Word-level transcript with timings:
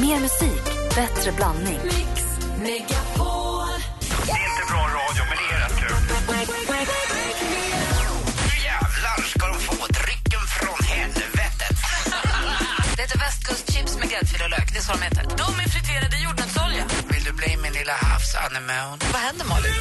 Mer 0.00 0.20
musik, 0.20 0.64
bättre 0.94 1.32
blandning. 1.32 1.78
Mix 1.84 2.24
Megapol. 2.62 3.37
Det 14.78 14.82
är 14.82 14.86
så 14.86 14.92
de 14.92 15.02
heter. 15.02 15.22
De 15.36 15.60
är 15.64 15.68
friterade 15.68 16.16
i 16.16 16.22
jordnötsolja. 16.24 16.84
Vill 17.10 17.24
du 17.24 17.32
bli 17.32 17.56
min 17.62 17.72
lilla 17.72 17.92
havsanemon? 17.92 18.98
Vad 19.12 19.20
händer, 19.20 19.44
Malin? 19.46 19.72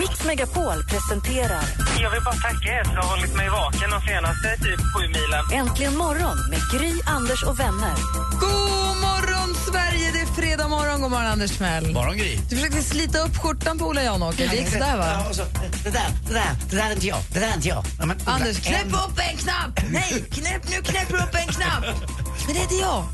Mix 0.00 0.24
Megapol 0.24 0.84
presenterar 0.84 1.64
Jag 2.00 2.10
vill 2.10 2.22
bara 2.24 2.34
tacka 2.34 2.68
er 2.78 2.84
för 2.84 2.96
att 2.96 3.04
ha 3.04 3.10
hållit 3.16 3.34
mig 3.36 3.48
vaken 3.48 3.90
de 3.90 4.00
senaste 4.00 4.56
typ 4.56 4.80
sju 4.92 5.02
milen. 5.08 5.44
Äntligen 5.52 5.96
morgon 5.96 6.36
med 6.50 6.60
Gry, 6.72 7.00
Anders 7.06 7.42
och 7.42 7.60
vänner. 7.60 7.94
God 8.40 8.96
morgon, 9.06 9.54
Sverige! 9.70 10.10
Det 10.12 10.20
är 10.20 10.26
fredag 10.26 10.68
morgon. 10.68 11.00
God 11.00 11.10
morgon, 11.10 11.26
Anders 11.26 11.50
Timell. 11.56 11.92
Morgon, 11.92 12.16
Gry. 12.16 12.38
Du 12.50 12.56
försökte 12.56 12.82
slita 12.82 13.18
upp 13.18 13.36
skjortan 13.36 13.78
på 13.78 13.84
Ola 13.86 14.02
Janåker. 14.02 14.48
Det 14.48 14.56
gick 14.56 14.68
sådär, 14.72 14.96
va? 14.96 15.06
Ja, 15.12 15.28
och 15.28 15.34
så, 15.36 15.42
det 15.84 15.90
där, 15.90 16.08
det 16.28 16.34
där, 16.34 16.50
det 16.70 16.76
där 16.76 16.86
är 16.90 16.92
inte 16.92 17.06
jag, 17.06 17.18
det 17.32 17.40
där 17.40 17.48
är 17.50 17.54
inte 17.54 17.68
jag. 17.68 17.84
Ja, 17.98 18.06
men, 18.06 18.18
Anders, 18.24 18.60
knäpp 18.60 18.82
en- 18.86 18.94
upp 18.94 19.18
en 19.30 19.36
knapp! 19.36 19.80
Nej, 19.90 20.24
knäpp, 20.32 20.68
nu 20.70 20.82
knäpper 20.82 21.16
du 21.16 21.22
upp 21.22 21.34
en 21.34 21.46
knapp! 21.46 21.84
Men 22.46 22.54
det 22.54 22.60
är 22.60 22.62
inte 22.62 22.74
jag. 22.74 23.04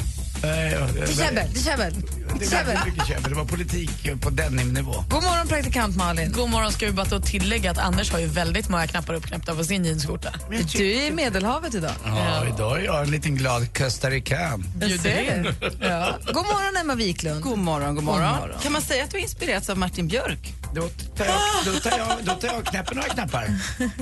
Nej, 0.42 0.72
ja, 0.72 0.86
Det 0.94 1.00
är 1.00 1.06
käbbel, 1.06 1.48
det 1.54 1.60
är 1.60 1.64
käbbel. 1.64 1.94
Det 2.38 2.44
är 2.44 2.50
Käbbel. 2.50 2.66
väldigt 2.66 2.84
mycket 2.94 3.08
käbbel. 3.08 3.30
Det 3.30 3.36
var 3.36 3.44
politik 3.44 4.20
på 4.20 4.30
denim-nivå. 4.30 5.04
God 5.10 5.22
morgon, 5.22 5.48
praktikant 5.48 5.96
Malin. 5.96 6.32
God 6.32 6.50
morgon 6.50 6.72
ska 6.72 6.86
vi 6.86 6.92
bara 6.92 7.16
och 7.16 7.24
tillägga 7.24 7.70
att 7.70 7.78
Anders 7.78 8.12
har 8.12 8.18
ju 8.18 8.26
väldigt 8.26 8.68
många 8.68 8.86
knappar 8.86 9.14
uppknäppta 9.14 9.54
på 9.54 9.64
sin 9.64 9.84
jeansskjorta. 9.84 10.32
Du 10.72 10.92
är 10.92 11.06
i 11.06 11.10
Medelhavet 11.10 11.74
idag. 11.74 11.90
Ja, 12.04 12.46
idag 12.54 12.80
är 12.80 12.84
jag 12.84 13.02
en 13.02 13.10
liten 13.10 13.34
glad 13.36 13.78
Costa 13.78 14.10
Rican. 14.10 14.64
Jag 14.80 14.90
ser 15.00 15.00
det. 15.00 15.54
Ja. 15.88 16.18
God 16.26 16.34
morgon, 16.44 16.76
Emma 16.80 16.94
Wiklund. 16.94 17.40
God 17.42 17.58
morgon, 17.58 17.94
god 17.94 18.04
morgon. 18.04 18.38
Kan 18.62 18.72
man 18.72 18.82
säga 18.82 19.04
att 19.04 19.10
du 19.10 19.18
inspirerats 19.18 19.70
av 19.70 19.78
Martin 19.78 20.08
Björk? 20.08 20.52
Då 20.76 20.88
tar 21.16 21.24
jag, 21.24 21.40
då 21.64 21.80
tar 21.80 21.98
jag, 21.98 22.08
då 22.24 22.34
tar 22.34 22.48
jag 22.48 22.58
och 22.58 22.64
knäpper 22.64 22.94
några 22.94 23.08
knappar. 23.08 23.46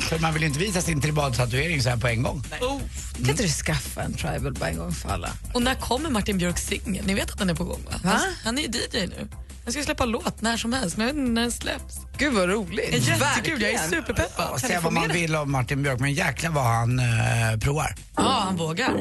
För 0.01 0.19
man 0.19 0.33
vill 0.33 0.43
ju 0.43 0.49
inte 0.49 0.61
visa 0.61 0.81
sin 0.81 1.01
tribal-tatuering 1.01 1.83
så 1.83 1.89
här 1.89 1.97
på 1.97 2.09
en 2.09 2.23
gång. 2.23 2.43
Kan 3.19 3.31
inte 3.31 3.43
du 3.43 3.49
skaffa 3.49 4.03
en 4.03 4.15
tribal 4.15 4.53
bara 4.53 4.69
en 4.71 4.79
gång 4.79 4.93
för 4.93 5.09
alla? 5.09 5.29
Och 5.53 5.63
när 5.63 5.75
kommer 5.75 6.11
Martin 6.11 6.39
Björks 6.39 6.67
singel? 6.67 7.07
Ni 7.07 7.15
vet 7.15 7.31
att 7.31 7.39
den 7.39 7.51
är 7.51 7.55
på 7.55 7.65
gång, 7.65 7.81
va? 7.87 7.93
Va? 8.03 8.21
Han, 8.45 8.59
är 8.59 8.63
ju 8.63 8.69
DJ 8.69 9.07
nu. 9.07 9.29
Han 9.65 9.73
ska 9.73 9.83
släppa 9.83 10.05
låt 10.05 10.41
när 10.41 10.57
som 10.57 10.73
helst, 10.73 10.97
men 10.97 11.07
jag 11.07 11.15
vet 11.15 11.21
inte 11.21 11.33
när 11.33 11.43
den 11.43 11.53
släpps. 11.53 11.95
Gud 12.19 12.33
vad 12.35 12.49
roligt. 12.49 13.09
jättekul, 13.09 13.63
jag 13.63 13.73
är 13.73 13.79
superpeppad. 13.79 14.49
Ja, 14.53 14.59
säga 14.59 14.81
vad 14.81 14.93
man 14.93 15.09
det? 15.09 15.15
vill 15.15 15.37
om 15.37 15.53
Martin 15.53 15.83
Björk, 15.83 16.01
men 16.01 16.15
jäklar 16.15 16.51
vad 16.51 16.65
han 16.65 16.99
eh, 16.99 17.05
provar. 17.61 17.95
Ja, 18.17 18.41
han 18.45 18.57
vågar. 18.57 18.95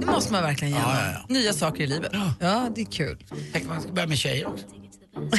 Det 0.00 0.06
måste 0.06 0.32
man 0.32 0.42
verkligen 0.42 0.74
göra. 0.74 0.82
Ja, 0.82 1.06
ja, 1.06 1.12
ja. 1.28 1.34
Nya 1.34 1.52
saker 1.52 1.84
i 1.84 1.86
livet. 1.86 2.12
Ja, 2.40 2.68
det 2.74 2.80
är 2.80 2.92
kul. 2.92 3.18
Tänk 3.52 3.68
man 3.68 3.82
ska 3.82 3.92
börja 3.92 4.08
med 4.08 4.18
tjejer 4.18 4.46
också. 4.46 4.64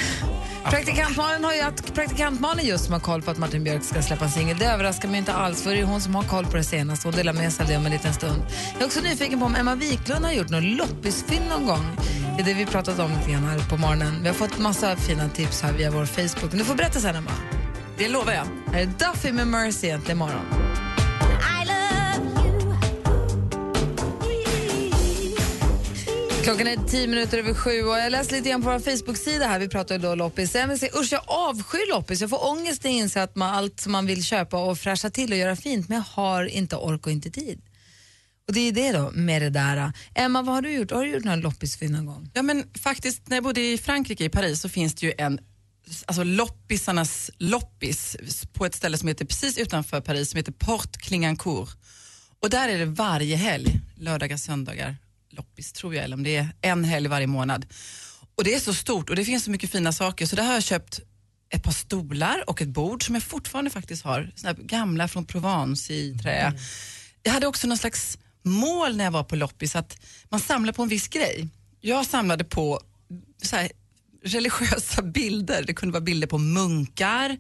Praktikant-Malin 0.64 1.44
har 1.44 1.54
ju 1.54 1.62
att 1.62 1.94
praktikant-Malin 1.94 2.66
just 2.66 2.86
som 2.86 2.94
har 2.94 3.00
koll 3.00 3.22
på 3.22 3.32
att 3.32 3.38
Martin 3.38 3.64
Björk 3.64 3.84
ska 3.84 4.02
släppa 4.02 4.26
en 4.26 4.32
singel. 4.32 4.58
Det 4.58 4.66
överraskar 4.66 5.10
mig 5.10 5.18
inte 5.18 5.34
alls 5.34 5.64
för 5.64 5.72
det 5.72 5.80
är 5.80 5.84
hon 5.84 6.02
som 6.02 6.16
har 6.16 6.24
koll 6.24 6.46
på 6.46 6.58
det 6.58 6.64
senaste 6.64 7.08
och 7.08 7.14
delar 7.14 7.34
med 7.34 7.54
sig 7.54 7.64
av 7.64 7.70
det 7.70 7.78
om 7.78 7.86
en 7.86 7.92
liten 7.92 8.14
stund. 8.14 8.44
Jag 8.74 8.82
är 8.82 8.86
också 8.86 9.02
nyfiken 9.02 9.40
på 9.40 9.46
om 9.46 9.56
Emma 9.56 9.76
Wiklund 9.76 10.26
har 10.26 10.32
gjort 10.32 10.50
någon 10.50 10.76
loppisfynd 10.76 11.50
någon 11.50 11.66
gång. 11.66 11.98
Det 12.38 12.42
är 12.42 12.46
det 12.46 12.54
vi 12.54 12.66
pratat 12.66 13.00
om 13.00 13.12
lite 13.12 13.32
grann 13.32 13.44
här 13.44 13.70
på 13.70 13.78
morgonen. 13.78 14.20
Vi 14.22 14.28
har 14.28 14.36
fått 14.36 14.60
massa 14.60 14.96
fina 14.96 15.30
tips 15.30 15.62
här 15.62 15.74
via 15.74 15.92
vår 15.92 16.06
Facebook. 16.06 16.52
Men 16.52 16.58
du 16.58 16.66
får 16.66 16.76
berätta 16.76 17.00
sen 17.00 17.16
Emma. 17.16 17.32
Det 17.98 18.10
lovar 18.10 18.34
jag. 18.34 18.74
Här 18.74 18.82
är 18.82 18.86
Duffy 18.86 19.32
med 19.32 19.48
Mercy 19.48 19.90
äntligen 19.90 20.18
morgon. 20.18 20.71
Klockan 26.44 26.68
är 26.68 26.88
tio 26.88 27.08
minuter 27.08 27.38
över 27.38 27.54
sju 27.54 27.84
och 27.84 27.98
jag 27.98 28.12
läste 28.12 28.36
lite 28.36 28.50
grann 28.50 28.62
på 28.62 28.70
vår 28.70 28.80
Facebook-sida 28.80 29.48
här. 29.48 29.60
Vi 29.60 29.68
pratar 29.68 29.96
ju 29.96 30.02
då 30.02 30.16
loppis. 30.16 30.56
Jag, 30.56 30.72
usch, 30.72 31.12
jag 31.12 31.22
avskyr 31.28 31.90
loppis. 31.90 32.22
Jag 32.22 32.30
får 32.30 32.50
ångest 32.50 32.84
när 32.84 32.92
jag 32.92 32.98
inser 32.98 33.22
att 33.22 33.36
man, 33.36 33.56
allt 33.56 33.80
som 33.80 33.92
man 33.92 34.06
vill 34.06 34.24
köpa 34.24 34.58
och 34.58 34.78
fräscha 34.78 35.10
till 35.10 35.32
och 35.32 35.38
göra 35.38 35.56
fint, 35.56 35.90
men 35.90 35.98
jag 35.98 36.04
har 36.04 36.46
inte 36.46 36.76
ork 36.76 37.06
och 37.06 37.12
inte 37.12 37.32
tid. 37.32 37.62
Och 38.48 38.54
det 38.54 38.60
är 38.68 38.72
det 38.72 38.92
då 38.92 39.12
med 39.12 39.42
det 39.42 39.50
där. 39.50 39.94
Emma, 40.16 40.42
vad 40.42 40.56
har 40.56 40.62
du 40.62 40.72
gjort? 40.72 40.92
Har 40.92 41.06
du 41.06 41.12
gjort 41.12 41.24
några 41.24 41.36
loppisfynd 41.36 41.92
någon 41.92 42.06
gång? 42.06 42.32
Ja, 42.34 42.42
men 42.42 42.64
faktiskt, 42.74 43.28
när 43.28 43.38
jag 43.38 43.44
bodde 43.44 43.62
i 43.62 43.78
Frankrike, 43.78 44.24
i 44.24 44.30
Paris, 44.30 44.62
så 44.62 44.70
finns 44.70 44.96
det 44.96 45.06
ju 45.06 45.14
en 45.18 45.40
alltså 46.06 46.24
loppisarnas 46.24 47.32
loppis 47.38 48.18
på 48.54 48.66
ett 48.66 48.76
ställe 48.76 48.98
som 48.98 49.08
heter 49.08 49.26
precis 49.26 49.58
utanför 49.58 50.02
Paris 50.02 50.30
som 50.30 50.38
heter 50.38 50.52
Port 50.52 50.98
Clingancourt. 50.98 51.78
Och 52.40 52.50
där 52.50 52.70
är 52.70 52.78
det 52.78 52.86
varje 52.86 53.36
helg, 53.36 53.82
lördagar, 53.96 54.38
söndagar, 54.38 54.98
loppis 55.34 55.74
tror 55.74 55.96
jag, 55.96 56.04
eller 56.04 56.16
om 56.16 56.24
det 56.24 56.36
är 56.36 56.50
en 56.62 56.84
helg 56.84 57.08
varje 57.08 57.28
månad. 57.28 57.66
Och 58.36 58.44
det 58.44 58.54
är 58.54 58.60
så 58.60 58.74
stort 58.74 59.10
och 59.10 59.16
det 59.16 59.26
finns 59.26 59.44
så 59.44 59.52
mycket 59.52 59.72
fina 59.72 59.92
saker 59.92 60.26
så 60.26 60.36
där 60.36 60.44
har 60.44 60.54
jag 60.54 60.64
köpt 60.64 61.00
ett 61.50 61.64
par 61.64 61.72
stolar 61.72 62.50
och 62.50 62.62
ett 62.62 62.68
bord 62.68 63.06
som 63.06 63.16
jag 63.16 63.24
fortfarande 63.24 63.72
faktiskt 63.72 64.04
har, 64.04 64.32
såna 64.36 64.54
här 64.54 64.64
gamla 64.64 65.08
från 65.08 65.26
Provence 65.26 65.94
i 65.94 66.18
trä. 66.22 66.54
Jag 67.24 67.32
hade 67.32 67.48
också 67.48 67.68
någon 67.68 67.78
slags 67.78 68.18
mål 68.44 68.98
när 68.98 69.04
jag 69.04 69.12
var 69.12 69.24
på 69.24 69.36
loppis 69.36 69.76
att 69.76 69.98
man 70.30 70.40
samlar 70.40 70.74
på 70.74 70.84
en 70.84 70.90
viss 70.90 71.08
grej. 71.08 71.48
Jag 71.82 72.06
samlade 72.06 72.44
på 72.44 72.82
så 73.44 73.56
här, 73.56 73.72
religiösa 74.24 75.02
bilder. 75.14 75.64
Det 75.68 75.74
kunde 75.74 75.94
vara 75.94 76.02
bilder 76.02 76.28
på 76.28 76.38
munkar, 76.38 77.38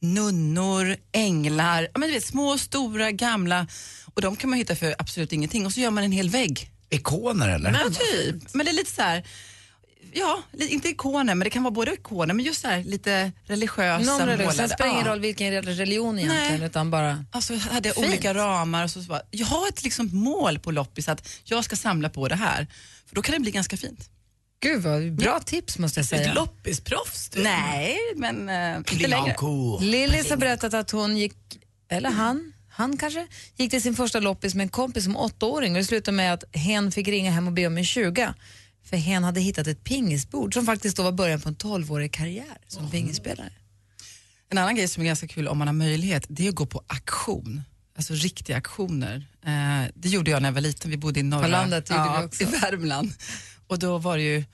nunnor, 0.00 0.96
änglar, 1.12 1.82
ja, 1.82 1.98
men 1.98 2.08
du 2.08 2.14
vet, 2.14 2.24
små, 2.24 2.58
stora, 2.58 3.10
gamla. 3.10 3.66
Och 4.14 4.22
de 4.22 4.36
kan 4.36 4.50
man 4.50 4.58
hitta 4.58 4.76
för 4.76 4.94
absolut 4.98 5.32
ingenting. 5.32 5.66
Och 5.66 5.72
så 5.72 5.80
gör 5.80 5.90
man 5.90 6.04
en 6.04 6.12
hel 6.12 6.30
vägg. 6.30 6.70
Ikoner 6.92 7.48
eller? 7.48 7.70
Ja, 7.72 7.90
typ. 7.90 8.54
Men 8.54 8.66
det 8.66 8.72
är 8.72 8.74
lite 8.74 8.90
så 8.94 9.02
här, 9.02 9.26
ja, 10.12 10.42
inte 10.58 10.88
ikoner, 10.88 11.34
men 11.34 11.38
det 11.44 11.50
kan 11.50 11.62
vara 11.62 11.70
både 11.70 11.92
ikoner, 11.94 12.34
men 12.34 12.44
just 12.44 12.60
så 12.60 12.68
här, 12.68 12.84
lite 12.84 13.32
religiösa 13.46 14.04
Någon 14.18 14.26
religion. 14.26 14.52
Sen 14.52 14.56
målade. 14.62 14.74
spelar 14.74 14.88
det 14.88 14.92
ingen 14.94 15.06
Ja. 15.06 15.12
roll 15.12 15.20
vilken 15.20 15.62
religion 15.62 16.18
egentligen, 16.18 16.58
Nej. 16.58 16.66
utan 16.66 16.90
bara... 16.90 17.24
Alltså 17.30 17.54
hade 17.56 17.88
jag 17.88 17.96
Fint. 17.96 18.06
olika 18.06 18.34
ramar 18.34 18.84
och 18.84 18.90
så, 18.90 19.02
så 19.02 19.08
bara, 19.08 19.22
jag 19.30 19.46
har 19.46 19.68
ett 19.68 19.84
liksom 19.84 20.10
mål 20.12 20.58
på 20.58 20.70
loppis 20.70 21.08
att 21.08 21.28
jag 21.44 21.64
ska 21.64 21.76
samla 21.76 22.08
på 22.08 22.28
det 22.28 22.36
här. 22.36 22.66
För 23.06 23.14
då 23.14 23.22
kan 23.22 23.32
det 23.32 23.40
bli 23.40 23.50
ganska 23.50 23.76
fint. 23.76 24.08
Gud 24.60 24.82
vad 24.82 25.12
bra 25.12 25.40
tips 25.40 25.78
måste 25.78 26.00
jag 26.00 26.06
säga. 26.06 26.28
Ett 26.28 26.34
loppisproffs 26.34 27.28
du. 27.28 27.42
Nej, 27.42 27.98
men 28.16 28.48
eh, 28.48 28.76
inte 28.76 29.08
längre. 29.08 29.36
Lillis 29.80 30.30
har 30.30 30.36
berättat 30.36 30.74
att 30.74 30.90
hon 30.90 31.16
gick, 31.16 31.36
eller 31.90 32.10
han, 32.10 32.52
han 32.82 32.96
kanske, 32.96 33.26
gick 33.56 33.70
till 33.70 33.82
sin 33.82 33.94
första 33.94 34.20
loppis 34.20 34.54
med 34.54 34.64
en 34.64 34.68
kompis 34.68 35.04
som 35.04 35.16
åttaåring 35.16 35.72
och 35.72 35.78
det 35.78 35.84
slutade 35.84 36.16
med 36.16 36.32
att 36.34 36.44
hen 36.52 36.92
fick 36.92 37.08
ringa 37.08 37.30
hem 37.30 37.46
och 37.46 37.52
be 37.52 37.66
om 37.66 37.78
en 37.78 37.84
20. 37.84 38.34
För 38.84 38.96
hen 38.96 39.24
hade 39.24 39.40
hittat 39.40 39.66
ett 39.66 39.84
pingisbord 39.84 40.54
som 40.54 40.66
faktiskt 40.66 40.96
då 40.96 41.02
var 41.02 41.12
början 41.12 41.40
på 41.40 41.48
en 41.48 41.56
12-årig 41.56 42.12
karriär 42.12 42.58
som 42.68 42.90
pingisspelare. 42.90 43.52
En 44.50 44.58
annan 44.58 44.76
grej 44.76 44.88
som 44.88 45.02
är 45.02 45.06
ganska 45.06 45.28
kul 45.28 45.48
om 45.48 45.58
man 45.58 45.68
har 45.68 45.74
möjlighet, 45.74 46.26
det 46.28 46.44
är 46.44 46.48
att 46.48 46.54
gå 46.54 46.66
på 46.66 46.82
auktion. 46.86 47.62
Alltså 47.96 48.14
riktiga 48.14 48.56
auktioner. 48.56 49.26
Eh, 49.46 49.90
det 49.94 50.08
gjorde 50.08 50.30
jag 50.30 50.42
när 50.42 50.48
jag 50.48 50.54
var 50.54 50.60
liten, 50.60 50.90
vi 50.90 50.96
bodde 50.96 51.20
i 51.20 51.22
norra, 51.22 51.42
På 51.42 51.48
landet 51.48 51.90
också. 52.24 52.42
i 52.42 52.46
Värmland. 52.46 53.12
Och 53.66 53.78
då 53.78 53.98
var 53.98 54.16
det 54.16 54.22
ju, 54.22 54.44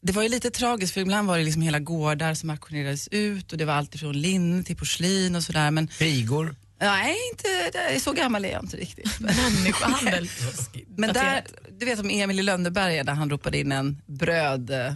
det 0.00 0.12
var 0.12 0.22
ju 0.22 0.28
lite 0.28 0.50
tragiskt 0.50 0.94
för 0.94 1.00
ibland 1.00 1.28
var 1.28 1.38
det 1.38 1.44
liksom 1.44 1.62
hela 1.62 1.78
gårdar 1.78 2.34
som 2.34 2.50
auktionerades 2.50 3.08
ut 3.08 3.52
och 3.52 3.58
det 3.58 3.64
var 3.64 3.74
allt 3.74 3.94
ifrån 3.94 4.20
linne 4.20 4.62
till 4.62 4.76
porslin 4.76 5.36
och 5.36 5.42
sådär. 5.42 5.70
Men 5.70 5.88
Pigor. 5.88 6.54
Nej, 6.80 7.16
inte, 7.32 7.70
det 7.72 8.00
så 8.00 8.12
gammal 8.12 8.44
är 8.44 8.50
jag 8.52 8.62
inte 8.64 8.76
riktigt. 8.76 9.20
Människohandel. 9.20 10.28
Men 10.96 11.12
där, 11.12 11.44
du 11.78 11.86
vet 11.86 12.00
om 12.00 12.10
Emil 12.10 12.38
i 12.40 12.42
Lönneberga 12.42 13.04
där 13.04 13.12
han 13.14 13.30
ropade 13.30 13.58
in 13.58 13.72
en 13.72 14.02
bröd, 14.06 14.70
eh, 14.70 14.94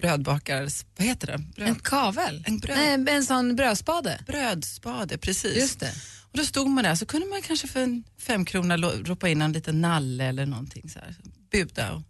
brödbakares, 0.00 0.86
vad 0.96 1.06
heter 1.06 1.26
det? 1.26 1.38
Bröd, 1.38 1.68
En 1.68 1.74
kavel? 1.74 2.44
En 2.46 2.58
bröd- 2.58 2.76
Nej, 3.04 3.16
en 3.16 3.24
sån 3.24 3.56
brödspade. 3.56 4.20
brödspade, 4.26 5.18
precis. 5.18 5.56
Just 5.56 5.80
det. 5.80 5.92
Och 6.32 6.38
då 6.38 6.44
stod 6.44 6.70
man 6.70 6.84
där 6.84 6.94
så 6.94 7.06
kunde 7.06 7.26
man 7.26 7.42
kanske 7.42 7.68
för 7.68 7.80
en 7.80 8.04
fem 8.18 8.44
kronor 8.44 8.76
lo- 8.76 9.02
ropa 9.04 9.28
in 9.28 9.42
en 9.42 9.52
liten 9.52 9.80
nalle 9.80 10.24
eller 10.24 10.46
någonting 10.46 10.90
så 10.90 10.98
här. 10.98 11.14
Buda 11.52 11.92
och 11.92 12.02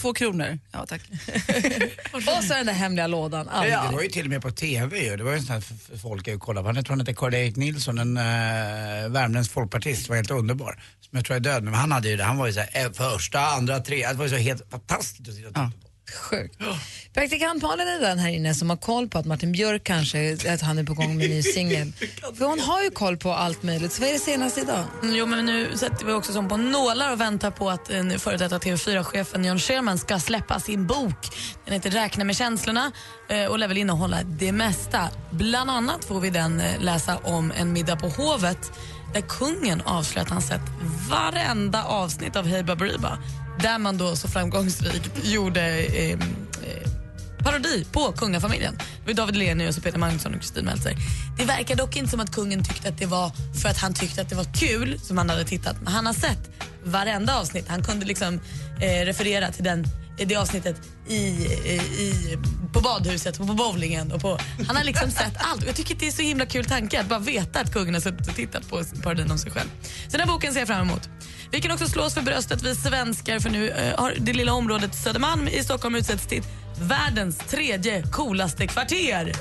två 0.00 0.14
kronor, 0.14 0.58
ja 0.72 0.86
tack. 0.86 1.02
Och 2.12 2.22
så 2.22 2.54
den 2.54 2.66
där 2.66 2.72
hemliga 2.72 3.06
lådan. 3.06 3.48
Aldrig. 3.48 3.72
Det 3.72 3.96
var 3.96 4.02
ju 4.02 4.08
till 4.08 4.24
och 4.24 4.30
med 4.30 4.42
på 4.42 4.50
TV 4.50 5.04
ju. 5.04 5.16
Det 5.16 5.24
var 5.24 5.32
ju 5.32 5.38
sånt 5.38 5.50
här 5.50 5.96
folk 5.98 6.28
jag 6.28 6.40
kollade 6.40 6.64
på. 6.64 6.68
Han 6.68 6.76
jag 6.76 6.86
tror 6.86 6.92
han 6.92 7.00
hette 7.00 7.14
Karl-Erik 7.14 7.56
Nilsson, 7.56 7.98
en 7.98 8.16
uh, 8.16 8.22
värmländsk 9.08 9.52
folkpartist, 9.52 10.08
var 10.08 10.16
helt 10.16 10.30
underbar. 10.30 10.82
Som 11.00 11.16
jag 11.16 11.24
tror 11.24 11.36
är 11.36 11.40
död, 11.40 11.64
men 11.64 11.74
han 11.74 11.92
hade 11.92 12.08
ju 12.08 12.16
det. 12.16 12.24
Han 12.24 12.38
var 12.38 12.46
ju 12.46 12.52
så 12.52 12.60
här, 12.60 12.84
eh, 12.84 12.92
första, 12.92 13.40
andra, 13.40 13.80
tredje. 13.80 14.08
Det 14.08 14.14
var 14.14 14.24
ju 14.24 14.30
så 14.30 14.36
helt 14.36 14.70
fantastiskt 14.70 15.28
att 15.28 15.34
sitta 15.34 15.48
och 15.48 15.54
titta 15.54 15.70
på. 15.82 15.87
Sjukt. 16.14 16.58
Praktikant 17.14 17.62
Malin 17.62 17.88
är 17.88 18.00
den 18.00 18.18
här 18.18 18.28
inne 18.30 18.54
som 18.54 18.70
har 18.70 18.76
koll 18.76 19.08
på 19.08 19.18
att 19.18 19.26
Martin 19.26 19.52
Björk 19.52 19.84
kanske 19.84 20.36
att 20.54 20.60
han 20.60 20.78
är 20.78 20.84
på 20.84 20.94
gång 20.94 21.16
med 21.16 21.24
en 21.24 21.30
ny 21.30 21.42
singel. 21.42 21.92
För 22.38 22.44
hon 22.44 22.60
har 22.60 22.82
ju 22.82 22.90
koll 22.90 23.16
på 23.16 23.32
allt 23.32 23.62
möjligt. 23.62 23.92
Så 23.92 24.00
vad 24.00 24.08
är 24.08 24.12
det 24.12 24.18
senaste 24.18 24.60
idag? 24.60 24.84
Mm, 25.02 25.14
Jo, 25.14 25.26
men 25.26 25.46
nu 25.46 25.76
sätter 25.76 26.06
vi 26.06 26.12
också 26.12 26.32
som 26.32 26.48
på 26.48 26.56
nålar 26.56 27.12
och 27.12 27.20
väntar 27.20 27.50
på 27.50 27.70
att 27.70 27.90
en 27.90 28.18
före 28.18 28.36
detta 28.36 28.58
TV4-chefen 28.58 29.44
John 29.44 29.58
Sherman 29.58 29.98
ska 29.98 30.18
släppa 30.18 30.60
sin 30.60 30.86
bok. 30.86 31.28
Den 31.64 31.74
heter 31.74 31.90
Räkna 31.90 32.24
med 32.24 32.36
känslorna 32.36 32.92
eh, 33.28 33.44
och 33.44 33.58
lär 33.58 33.68
väl 33.68 33.78
innehålla 33.78 34.22
det 34.22 34.52
mesta. 34.52 35.08
Bland 35.30 35.70
annat 35.70 36.04
får 36.04 36.20
vi 36.20 36.30
den 36.30 36.60
eh, 36.60 36.80
läsa 36.80 37.16
om 37.16 37.52
en 37.56 37.72
middag 37.72 37.96
på 37.96 38.08
Hovet 38.08 38.72
där 39.14 39.20
kungen 39.20 39.80
avslöjar 39.80 40.24
att 40.26 40.32
han 40.32 40.42
sett 40.42 40.60
varenda 41.10 41.84
avsnitt 41.84 42.36
av 42.36 42.46
Hey 42.46 42.62
Baberiba 42.62 43.18
där 43.62 43.78
man 43.78 43.98
då 43.98 44.16
så 44.16 44.28
framgångsrikt 44.28 45.10
gjorde 45.24 45.60
ehm, 45.60 46.20
eh, 46.62 46.90
parodi 47.44 47.86
på 47.92 48.12
kungafamiljen. 48.12 48.78
Det 49.06 49.12
David 49.12 49.36
Lenius, 49.36 49.76
och 49.76 49.82
Peter 49.82 49.98
Magnusson 49.98 50.34
och 50.34 50.40
Kristin 50.40 50.64
Meltzer. 50.64 50.96
Det 51.38 51.44
verkar 51.44 51.76
dock 51.76 51.96
inte 51.96 52.10
som 52.10 52.20
att 52.20 52.30
kungen 52.30 52.64
tyckte 52.64 52.88
att 52.88 52.98
det 52.98 53.06
var 53.06 53.32
för 53.62 53.68
att 53.68 53.78
han 53.78 53.94
tyckte 53.94 54.22
att 54.22 54.28
det 54.28 54.36
var 54.36 54.54
kul 54.54 55.00
som 55.00 55.18
han 55.18 55.30
hade 55.30 55.44
tittat. 55.44 55.76
Men 55.82 55.92
han 55.92 56.06
har 56.06 56.12
sett 56.12 56.50
varenda 56.84 57.38
avsnitt. 57.38 57.68
Han 57.68 57.82
kunde 57.82 58.06
liksom 58.06 58.40
eh, 58.80 59.04
referera 59.04 59.52
till 59.52 59.64
den, 59.64 59.84
eh, 60.18 60.28
det 60.28 60.36
avsnittet 60.36 60.76
i, 61.08 61.16
i, 61.16 61.80
i, 61.98 62.38
på 62.72 62.80
badhuset 62.80 63.40
och 63.40 63.46
på 63.46 63.54
bowlingen. 63.54 64.12
Och 64.12 64.20
på, 64.20 64.38
han 64.66 64.76
har 64.76 64.84
liksom 64.84 65.10
sett 65.10 65.36
allt. 65.38 65.62
Och 65.62 65.68
jag 65.68 65.76
tycker 65.76 65.94
att 65.94 66.00
det 66.00 66.06
är 66.06 66.12
så 66.12 66.22
himla 66.22 66.46
kul 66.46 66.64
tanke 66.64 67.00
att 67.00 67.08
bara 67.08 67.18
veta 67.18 67.60
att 67.60 67.72
kungen 67.72 67.94
har 67.94 68.00
suttit 68.00 68.28
och 68.28 68.34
tittat 68.34 68.68
på 68.68 68.82
parodin 69.02 69.30
om 69.30 69.38
sig 69.38 69.50
själv. 69.50 69.68
Så 69.82 70.16
den 70.16 70.20
här 70.20 70.26
boken 70.26 70.52
ser 70.52 70.60
jag 70.60 70.68
fram 70.68 70.88
emot. 70.88 71.08
Vi 71.50 71.60
kan 71.60 71.70
också 71.70 71.86
slå 71.86 72.02
oss 72.02 72.14
för 72.14 72.22
bröstet, 72.22 72.62
vi 72.62 72.74
svenskar, 72.74 73.38
för 73.38 73.50
nu 73.50 73.68
eh, 73.68 74.00
har 74.00 74.14
det 74.18 74.32
lilla 74.32 74.52
området 74.52 74.94
Södermalm 74.94 75.48
i 75.48 75.62
Stockholm 75.64 75.94
utsetts 75.94 76.26
till 76.26 76.42
världens 76.80 77.38
tredje 77.38 78.02
coolaste 78.02 78.66
kvarter. 78.66 79.32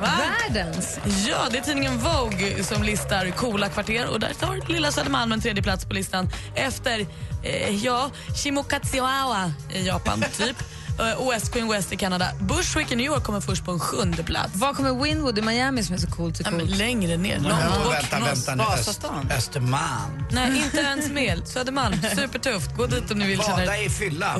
Va? 0.00 0.10
Världens? 0.18 0.98
Ja, 1.28 1.38
det 1.50 1.58
är 1.58 1.62
tidningen 1.62 1.98
Vogue 1.98 2.64
som 2.64 2.82
listar 2.82 3.30
coola 3.30 3.68
kvarter 3.68 4.06
och 4.06 4.20
där 4.20 4.34
tar 4.40 4.72
lilla 4.72 4.92
Södermalm 4.92 5.32
en 5.32 5.40
tredje 5.40 5.62
plats 5.62 5.84
på 5.84 5.94
listan 5.94 6.28
efter, 6.54 7.06
eh, 7.42 7.84
ja, 7.84 8.10
Shimokatsuawa 8.42 9.52
i 9.74 9.86
Japan, 9.86 10.24
typ. 10.38 10.56
Eh, 10.98 11.12
och 11.12 11.32
West 11.32 11.52
Queen 11.52 11.68
West 11.68 11.92
i 11.92 11.96
Kanada. 11.96 12.28
Bushwick 12.40 12.92
i 12.92 12.96
New 12.96 13.06
York 13.06 13.22
kommer 13.24 13.40
först 13.40 13.64
på 13.64 13.70
en 13.72 13.80
sjunde 13.80 14.22
plats. 14.22 14.56
Var 14.56 14.74
kommer 14.74 15.02
Winwood 15.04 15.38
i 15.38 15.42
Miami 15.42 15.82
som 15.82 15.94
är 15.94 15.98
så 15.98 16.06
coolt? 16.10 16.36
Så 16.36 16.42
Ja, 16.46 16.50
men 16.50 16.60
coolt? 16.60 16.76
längre 16.76 17.16
ner, 17.16 17.34
långt 17.38 17.46
Ja, 17.48 17.84
bort 17.84 17.94
vänta, 17.94 18.20
vänta 18.20 18.54
nu. 18.54 18.64
Vasastan. 18.64 19.30
Östermalm. 19.36 20.24
Nej, 20.30 20.62
inte 20.64 20.78
ens 20.78 21.10
med. 21.10 21.48
Södermalm, 21.48 21.94
supertufft. 22.16 22.76
Gå 22.76 22.86
dit 22.86 23.10
om 23.10 23.18
ni 23.18 23.26
vill 23.26 23.38
Bada 23.38 23.78
i 23.78 23.90
fylla. 23.90 24.36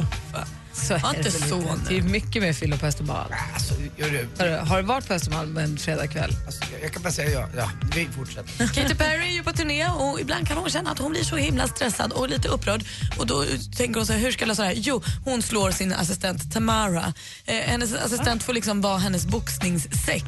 Så 0.74 0.98
Var 0.98 1.14
är 1.14 1.16
inte 1.18 1.30
så 1.30 1.56
nu. 1.58 1.66
Det 1.88 1.98
är 1.98 2.02
mycket 2.02 2.42
mer 2.42 2.52
fylla 2.52 2.76
på 2.76 2.86
Östermalm. 2.86 3.32
Alltså, 3.54 3.74
gör 3.96 4.10
du, 4.10 4.28
Hörru, 4.38 4.56
Har 4.56 4.76
du 4.76 4.82
varit 4.82 5.08
på 5.08 5.14
Östermalm 5.14 5.56
en 5.56 5.76
fredagkväll? 5.78 6.30
alltså, 6.46 6.64
jag- 6.72 6.82
jag 6.84 6.92
kan 6.92 7.02
bara 7.02 7.12
säga 7.12 7.30
ja. 7.40 7.48
ja 7.56 7.70
vi 7.94 8.08
fortsätter. 8.16 8.66
Katy 8.74 8.94
Perry 8.94 9.26
är 9.28 9.32
ju 9.32 9.42
på 9.42 9.52
turné 9.52 9.88
och 9.88 10.20
ibland 10.20 10.48
kan 10.48 10.56
hon 10.56 10.70
känna 10.70 10.90
att 10.90 10.98
hon 10.98 11.10
blir 11.12 11.24
så 11.24 11.36
himla 11.36 11.68
stressad 11.68 12.12
och 12.12 12.28
lite 12.28 12.48
upprörd. 12.48 12.84
Och 13.18 13.26
då 13.26 13.44
tänker 13.76 13.94
hon 13.94 14.06
så 14.06 14.12
här, 14.12 14.20
hur 14.20 14.32
ska 14.32 14.42
jag 14.42 14.48
lösa 14.48 14.62
det 14.62 14.68
här? 14.68 14.74
Jo, 14.76 15.02
hon 15.24 15.42
slår 15.42 15.70
sin 15.70 15.92
assistent 15.92 16.52
Tamara. 16.52 17.14
Eh, 17.46 17.54
hennes 17.56 17.94
assistent 17.94 18.42
får 18.42 18.52
liksom 18.52 18.80
vara 18.80 18.98
hennes 18.98 19.26
boxningssäck. 19.26 20.24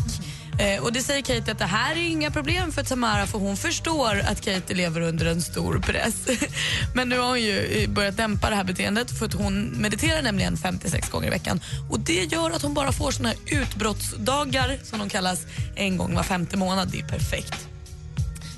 Eh, 0.59 0.83
och 0.83 0.93
det 0.93 1.01
säger 1.01 1.23
Kate 1.23 1.53
att 1.53 1.59
det 1.59 1.65
här 1.65 1.97
är 1.97 2.09
inga 2.09 2.31
problem 2.31 2.73
för 2.73 2.83
Tamara 2.83 3.27
för 3.27 3.39
hon 3.39 3.57
förstår 3.57 4.21
att 4.21 4.41
Kate 4.41 4.75
lever 4.75 5.01
under 5.01 5.27
en 5.27 5.43
stor 5.43 5.79
press. 5.79 6.27
Men 6.95 7.09
nu 7.09 7.19
har 7.19 7.29
hon 7.29 7.43
ju 7.43 7.59
eh, 7.59 7.91
börjat 7.91 8.17
dämpa 8.17 8.51
det 8.51 8.57
här 8.57 8.65
beteendet 8.65 9.19
för 9.19 9.27
att 9.27 9.35
hon 9.35 9.81
mediterar 9.81 10.23
nämligen 10.23 10.57
56 10.57 11.11
gånger 11.11 11.27
i 11.27 11.31
veckan. 11.31 11.61
Och 11.91 12.01
det 12.01 12.33
gör 12.33 12.51
att 12.51 12.63
hon 12.63 12.75
bara 12.75 12.93
får 12.93 13.11
såna 13.11 13.29
här 13.29 13.39
utbrottsdagar 13.47 14.79
som 14.83 14.99
de 14.99 15.09
kallas 15.09 15.47
en 15.75 15.97
gång 15.97 16.15
var 16.15 16.23
femte 16.23 16.57
månad. 16.57 16.89
Det 16.89 17.01
är 17.01 17.09
perfekt. 17.09 17.69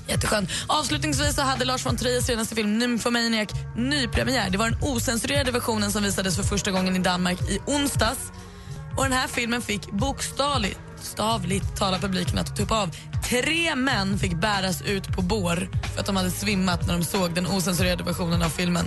Jätteskönt. 0.07 0.49
Avslutningsvis 0.67 1.35
så 1.35 1.41
hade 1.41 1.65
Lars 1.65 1.85
von 1.85 1.97
Triers 1.97 2.25
senaste 2.25 2.55
film 2.55 2.77
Nymphomaniac 2.77 3.49
nypremiär. 3.75 4.49
Det 4.49 4.57
var 4.57 4.69
den 4.69 4.79
osensurerade 4.81 5.51
versionen 5.51 5.91
som 5.91 6.03
visades 6.03 6.35
för 6.35 6.43
första 6.43 6.71
gången 6.71 6.95
i 6.95 6.99
Danmark 6.99 7.41
i 7.41 7.59
onsdags. 7.65 8.31
Och 8.97 9.03
den 9.03 9.13
här 9.13 9.27
filmen 9.27 9.61
fick 9.61 9.91
bokstavligt 9.91 10.79
stavligt 11.03 11.77
tala 11.77 11.99
publiken 11.99 12.37
att 12.37 12.55
tuppa 12.55 12.81
av. 12.81 12.95
Tre 13.29 13.75
män 13.75 14.19
fick 14.19 14.35
bäras 14.35 14.81
ut 14.81 15.15
på 15.15 15.21
bår 15.21 15.69
för 15.93 15.99
att 15.99 16.05
de 16.05 16.15
hade 16.15 16.31
svimmat 16.31 16.87
när 16.87 16.93
de 16.93 17.03
såg 17.03 17.33
den 17.33 17.47
osensurerade 17.47 18.03
versionen 18.03 18.41
av 18.41 18.49
filmen. 18.49 18.85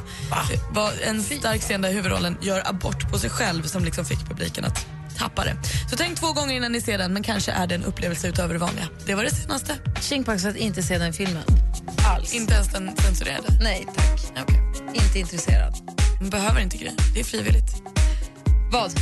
Det 0.50 0.75
var 0.75 0.93
en 1.06 1.23
stark 1.23 1.61
scen 1.61 1.82
där 1.82 1.93
huvudrollen 1.93 2.38
gör 2.41 2.69
abort 2.69 3.11
på 3.11 3.19
sig 3.19 3.31
själv 3.31 3.62
som 3.62 3.85
liksom 3.85 4.05
fick 4.05 4.29
publiken 4.29 4.64
att 4.64 4.87
tappa 5.19 5.44
det. 5.44 5.56
Så 5.91 5.97
tänk 5.97 6.19
två 6.19 6.32
gånger 6.32 6.55
innan 6.55 6.73
ni 6.73 6.81
ser 6.81 6.99
den, 6.99 7.12
men 7.12 7.23
kanske 7.23 7.53
är 7.53 7.67
det 7.67 7.75
en 7.75 7.85
upplevelse 7.85 8.29
utöver 8.29 8.55
det 8.55 8.61
vanliga. 8.61 8.88
Det 9.06 9.14
var 9.14 9.25
det 9.25 9.35
senaste. 9.35 9.76
Tjingpax 10.00 10.43
för 10.43 10.50
att 10.50 10.56
inte 10.56 10.82
se 10.82 10.99
den 10.99 11.12
filmen. 11.12 11.43
Alls. 12.09 12.35
Inte 12.35 12.55
ens 12.55 12.73
den 12.73 12.97
censurerade. 12.97 13.49
Nej 13.62 13.87
tack. 13.94 14.43
Okej. 14.43 14.61
Inte 14.94 15.19
intresserad. 15.19 15.75
Man 16.20 16.31
behöver 16.31 16.61
inte 16.61 16.76
grejer. 16.76 16.94
Det 17.14 17.20
är 17.20 17.25
frivilligt. 17.25 17.82
Vad? 18.73 18.93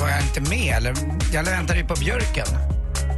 Var 0.00 0.08
jag 0.08 0.20
inte 0.20 0.40
med 0.40 0.76
eller? 0.76 0.94
Jag 1.32 1.44
väntade 1.44 1.78
ju 1.78 1.86
på 1.86 1.94
Björken. 1.94 2.46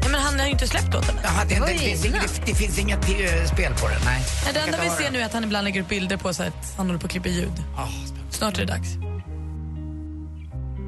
Ja, 0.02 0.08
men 0.10 0.20
han 0.20 0.38
har 0.38 0.46
ju 0.46 0.52
inte 0.52 0.68
släppt 0.68 0.94
låten 0.94 1.18
än. 1.18 1.24
Jaha, 1.24 1.44
det, 1.48 1.54
Det 1.54 2.08
det, 2.12 2.42
det, 2.46 2.54
finns 2.54 2.78
inget 2.78 2.98
eh, 3.08 3.52
spel 3.52 3.72
på 3.74 3.88
den, 3.88 4.00
nej. 4.04 4.20
Nej, 4.44 4.54
det 4.54 4.60
enda 4.60 4.78
vi 4.82 4.90
ser 5.04 5.10
nu 5.10 5.20
är 5.20 5.24
att 5.24 5.32
han 5.32 5.44
ibland 5.44 5.64
lägger 5.64 5.80
upp 5.80 5.88
bilder 5.88 6.16
på 6.16 6.34
så 6.34 6.42
att 6.42 6.74
han 6.76 6.86
håller 6.86 7.00
på 7.00 7.06
att 7.06 7.10
klippa 7.12 7.28
ljud. 7.28 7.52
Ah, 7.76 7.88
Snart 8.30 8.58
är 8.58 8.60
det 8.60 8.72
dags. 8.72 8.88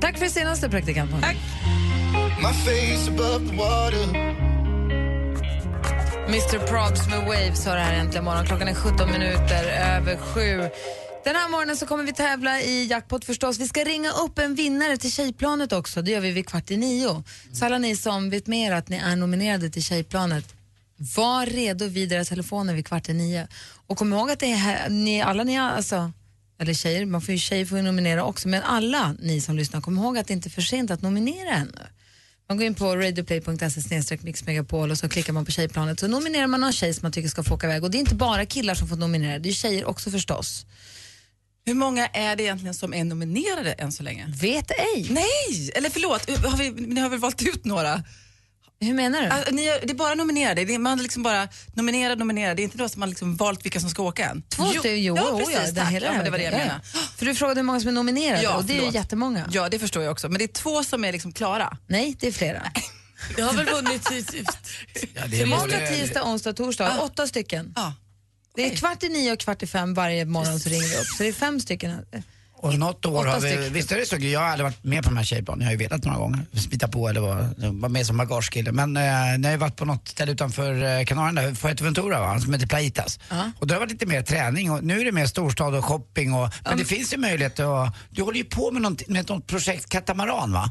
Tack 0.00 0.18
för 0.18 0.24
det 0.24 0.30
senaste 0.30 0.70
praktikant. 0.70 1.10
Tack. 1.22 1.36
My 2.42 2.52
face 2.52 3.10
above 3.10 3.48
the 3.48 3.56
water. 3.56 4.30
Mr 6.28 6.66
Probs 6.66 7.08
med 7.08 7.18
Waves 7.18 7.66
har 7.66 7.76
det 7.76 7.82
här 7.82 7.94
äntligen 7.94 8.24
morgon. 8.24 8.46
Klockan 8.46 8.68
är 8.68 8.74
17 8.74 9.10
minuter 9.10 9.64
över 9.64 10.16
sju. 10.16 10.70
Den 11.24 11.36
här 11.36 11.48
morgonen 11.48 11.76
så 11.76 11.86
kommer 11.86 12.04
vi 12.04 12.12
tävla 12.12 12.60
i 12.60 12.86
jackpot 12.86 13.24
förstås. 13.24 13.58
Vi 13.58 13.68
ska 13.68 13.84
ringa 13.84 14.10
upp 14.10 14.38
en 14.38 14.54
vinnare 14.54 14.96
till 14.96 15.12
Tjejplanet 15.12 15.72
också. 15.72 16.02
Det 16.02 16.10
gör 16.10 16.20
vi 16.20 16.30
vid 16.30 16.46
kvart 16.46 16.70
i 16.70 16.76
nio. 16.76 17.22
Så 17.52 17.64
alla 17.64 17.78
ni 17.78 17.96
som 17.96 18.30
vet 18.30 18.46
mer 18.46 18.72
att 18.72 18.88
ni 18.88 18.96
är 18.96 19.16
nominerade 19.16 19.70
till 19.70 19.82
Tjejplanet, 19.82 20.54
var 21.16 21.46
redo 21.46 21.86
vid 21.86 22.08
deras 22.08 22.28
telefoner 22.28 22.74
vid 22.74 22.86
kvart 22.86 23.08
i 23.08 23.12
nio. 23.12 23.48
Och 23.86 23.98
kom 23.98 24.12
ihåg 24.12 24.30
att 24.30 24.40
det 24.40 24.52
är 24.52 24.56
här, 24.56 24.88
ni, 24.88 25.22
alla 25.22 25.44
ni, 25.44 25.58
alltså, 25.58 26.12
eller 26.58 26.74
tjejer, 26.74 27.06
man 27.06 27.22
får 27.22 27.32
ju 27.32 27.38
tjejer 27.38 27.66
får 27.66 27.78
ju 27.78 27.84
nominera 27.84 28.24
också, 28.24 28.48
men 28.48 28.62
alla 28.62 29.14
ni 29.22 29.40
som 29.40 29.56
lyssnar, 29.56 29.80
kom 29.80 29.98
ihåg 29.98 30.18
att 30.18 30.26
det 30.26 30.32
inte 30.32 30.48
är 30.48 30.50
för 30.50 30.62
sent 30.62 30.90
att 30.90 31.02
nominera 31.02 31.50
ännu. 31.50 31.82
Man 32.48 32.56
går 32.56 32.66
in 32.66 32.74
på 32.74 32.96
radioplay.se 32.96 34.18
mixmegapol 34.20 34.90
och 34.90 34.98
så 34.98 35.08
klickar 35.08 35.32
man 35.32 35.44
på 35.44 35.50
tjejplanet 35.50 36.00
så 36.00 36.08
nominerar 36.08 36.46
man 36.46 36.60
någon 36.60 36.72
tjej 36.72 36.94
som 36.94 37.02
man 37.02 37.12
tycker 37.12 37.28
ska 37.28 37.42
få 37.42 37.54
åka 37.54 37.66
iväg. 37.66 37.84
Och 37.84 37.90
det 37.90 37.98
är 37.98 38.00
inte 38.00 38.14
bara 38.14 38.46
killar 38.46 38.74
som 38.74 38.88
får 38.88 38.96
nominera, 38.96 39.38
det 39.38 39.48
är 39.48 39.52
tjejer 39.52 39.84
också 39.84 40.10
förstås. 40.10 40.66
Hur 41.66 41.74
många 41.74 42.06
är 42.06 42.36
det 42.36 42.42
egentligen 42.42 42.74
som 42.74 42.94
är 42.94 43.04
nominerade 43.04 43.72
än 43.72 43.92
så 43.92 44.02
länge? 44.02 44.26
Vet 44.40 44.70
ej. 44.70 45.06
Nej, 45.10 45.70
eller 45.74 45.90
förlåt, 45.90 46.30
har 46.44 46.56
vi, 46.56 46.70
ni 46.70 47.00
har 47.00 47.08
väl 47.08 47.18
valt 47.18 47.42
ut 47.42 47.64
några? 47.64 48.02
Hur 48.82 48.94
menar 48.94 49.22
du? 49.22 49.28
Ah, 49.28 49.44
ni, 49.50 49.64
är- 49.66 49.80
det 49.86 49.92
är 49.92 49.94
bara 49.94 50.14
nominerade, 50.14 50.78
man 50.78 50.98
har 50.98 51.02
liksom 51.02 51.22
bara 51.22 51.48
nominerad, 51.74 52.18
nominerad. 52.18 52.56
Det 52.56 52.62
är 52.62 52.64
inte 52.64 52.78
då 52.78 52.88
som 52.88 53.00
man 53.00 53.08
liksom 53.08 53.36
valt 53.36 53.64
vilka 53.64 53.80
som 53.80 53.90
ska 53.90 54.02
åka 54.02 54.24
än. 54.28 54.42
Två 54.48 54.64
stycken? 54.66 55.02
Jo, 55.02 55.16
ja, 55.16 55.26
jo, 55.30 55.38
precis, 55.38 55.54
ja, 55.54 55.60
det, 55.70 55.80
tack. 55.80 55.90
hela 55.92 56.06
ja, 56.06 56.22
det 56.22 56.30
var 56.30 56.38
det 56.38 56.44
jag 56.44 56.52
ja, 56.54 56.58
menade. 56.58 56.80
ja. 56.94 57.00
För 57.16 57.26
du 57.26 57.34
frågade 57.34 57.60
hur 57.60 57.64
många 57.64 57.80
som 57.80 57.88
är 57.88 57.92
nominerade 57.92 58.42
Ja, 58.42 58.56
och 58.56 58.64
det 58.64 58.78
är 58.78 58.84
ju 58.86 58.90
jättemånga. 58.92 59.48
Ja, 59.52 59.68
det 59.68 59.78
förstår 59.78 60.02
jag 60.02 60.12
också. 60.12 60.28
Men 60.28 60.38
det 60.38 60.44
är 60.44 60.48
två 60.48 60.84
som 60.84 61.04
är 61.04 61.12
liksom 61.12 61.32
klara. 61.32 61.76
Nej, 61.86 62.16
det 62.20 62.26
är 62.26 62.32
flera. 62.32 62.72
Det 63.36 63.42
har 63.42 63.52
väl 63.52 63.66
vunnit... 63.66 64.12
i- 64.12 64.24
ja, 65.14 65.22
det 65.26 65.40
är 65.42 65.46
Måndag, 65.46 65.86
tisdag, 65.86 66.24
onsdag, 66.24 66.52
torsdag. 66.52 67.00
Åtta 67.00 67.26
stycken. 67.26 67.72
Ja. 67.76 67.94
Det 68.54 68.72
är 68.72 68.76
kvart 68.76 69.02
i 69.02 69.08
nio 69.08 69.32
och 69.32 69.38
kvart 69.38 69.62
i 69.62 69.66
fem 69.66 69.94
varje 69.94 70.24
morgon 70.24 70.60
så 70.60 70.68
ringer 70.68 70.88
vi 70.88 70.96
upp. 70.96 71.06
Så 71.06 71.22
det 71.22 71.28
är 71.28 71.32
fem 71.32 71.60
stycken. 71.60 71.98
Och 72.62 72.78
något 72.78 73.06
år 73.06 73.24
har 73.24 73.40
vi, 73.40 73.68
visst 73.68 73.92
är 73.92 73.96
det 73.96 74.06
så, 74.06 74.16
jag 74.16 74.40
har 74.40 74.46
aldrig 74.46 74.64
varit 74.64 74.84
med 74.84 75.02
på 75.02 75.08
de 75.08 75.16
här 75.16 75.24
tjejplanen, 75.24 75.60
jag 75.60 75.66
har 75.66 75.72
ju 75.72 75.78
velat 75.78 76.04
några 76.04 76.18
gånger, 76.18 76.46
smita 76.54 76.88
på 76.88 77.08
eller 77.08 77.20
vara 77.20 77.50
var 77.58 77.88
med 77.88 78.06
som 78.06 78.16
bagagekille. 78.16 78.72
Men 78.72 78.96
eh, 78.96 79.02
när 79.02 79.42
jag 79.42 79.50
har 79.50 79.56
varit 79.56 79.76
på 79.76 79.84
något 79.84 80.08
ställe 80.08 80.32
utanför 80.32 80.98
eh, 80.98 81.04
Kanarien, 81.04 81.56
Fuerteventura 81.56 82.20
va, 82.20 82.40
som 82.40 82.52
heter 82.52 82.66
Plaitas. 82.66 83.18
Och 83.58 83.66
då 83.66 83.74
har 83.74 83.80
det 83.80 83.86
varit 83.86 83.92
lite 83.92 84.06
mer 84.06 84.22
träning 84.22 84.70
och 84.70 84.84
nu 84.84 85.00
är 85.00 85.04
det 85.04 85.12
mer 85.12 85.26
storstad 85.26 85.74
och 85.74 85.84
shopping 85.84 86.34
och, 86.34 86.52
men 86.64 86.78
det 86.78 86.84
finns 86.84 87.12
ju 87.12 87.16
möjlighet 87.16 87.60
att, 87.60 87.94
du 88.10 88.22
håller 88.22 88.38
ju 88.38 88.44
på 88.44 88.70
med 88.70 88.82
något, 88.82 89.08
med 89.08 89.28
något 89.28 89.46
projekt 89.46 89.88
katamaran 89.88 90.52
va? 90.52 90.70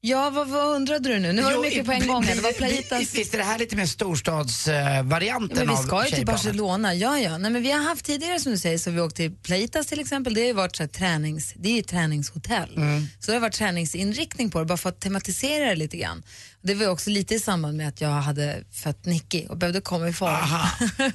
Ja, 0.00 0.30
vad, 0.30 0.48
vad 0.48 0.76
undrade 0.76 1.08
du 1.08 1.18
nu? 1.18 1.32
Nu 1.32 1.42
var 1.42 1.52
det 1.52 1.58
mycket 1.58 1.86
på 1.86 1.92
en 1.92 2.06
gång. 2.06 2.22
här. 2.22 2.36
Det 2.36 2.42
var 2.42 2.52
Plaitas. 2.52 3.14
Visst 3.14 3.34
är 3.34 3.38
det 3.38 3.44
här 3.44 3.58
lite 3.58 3.76
mer 3.76 3.86
storstadsvarianten 3.86 5.58
Men 5.58 5.66
vi 5.66 5.72
av 5.72 5.82
ska 5.82 6.04
ju 6.04 6.10
till? 6.10 6.26
Barcelona, 6.26 6.94
ja 6.94 7.18
ja. 7.18 7.38
Nej, 7.38 7.50
men 7.50 7.62
vi 7.62 7.70
har 7.70 7.80
haft 7.80 8.04
tidigare 8.04 8.40
som 8.40 8.52
du 8.52 8.58
säger, 8.58 8.78
så 8.78 8.90
vi 8.90 9.00
åkt 9.00 9.16
till 9.16 9.32
Plaitas 9.36 9.86
till 9.86 10.00
exempel. 10.00 10.34
Det 10.34 10.40
har 10.40 10.46
ju 10.46 10.52
varit 10.52 10.76
så 10.76 10.82
här, 10.82 10.88
tränings, 10.88 11.54
det 11.56 11.68
är 11.68 11.76
ju 11.76 11.82
träningshotell. 11.82 12.76
Mm. 12.76 13.06
Så 13.20 13.30
det 13.30 13.36
har 13.36 13.40
varit 13.40 13.54
träningsinriktning 13.54 14.50
på 14.50 14.58
det, 14.58 14.64
bara 14.64 14.78
för 14.78 14.88
att 14.88 15.00
tematisera 15.00 15.64
det 15.64 15.76
lite 15.76 15.96
grann. 15.96 16.22
Det 16.68 16.74
var 16.74 16.86
också 16.86 17.10
lite 17.10 17.34
i 17.34 17.40
samband 17.40 17.76
med 17.76 17.88
att 17.88 18.00
jag 18.00 18.08
hade 18.08 18.64
fött 18.72 19.04
Nicky 19.04 19.46
och 19.46 19.56
behövde 19.56 19.80
komma 19.80 20.08
i 20.08 20.12
form. 20.12 20.34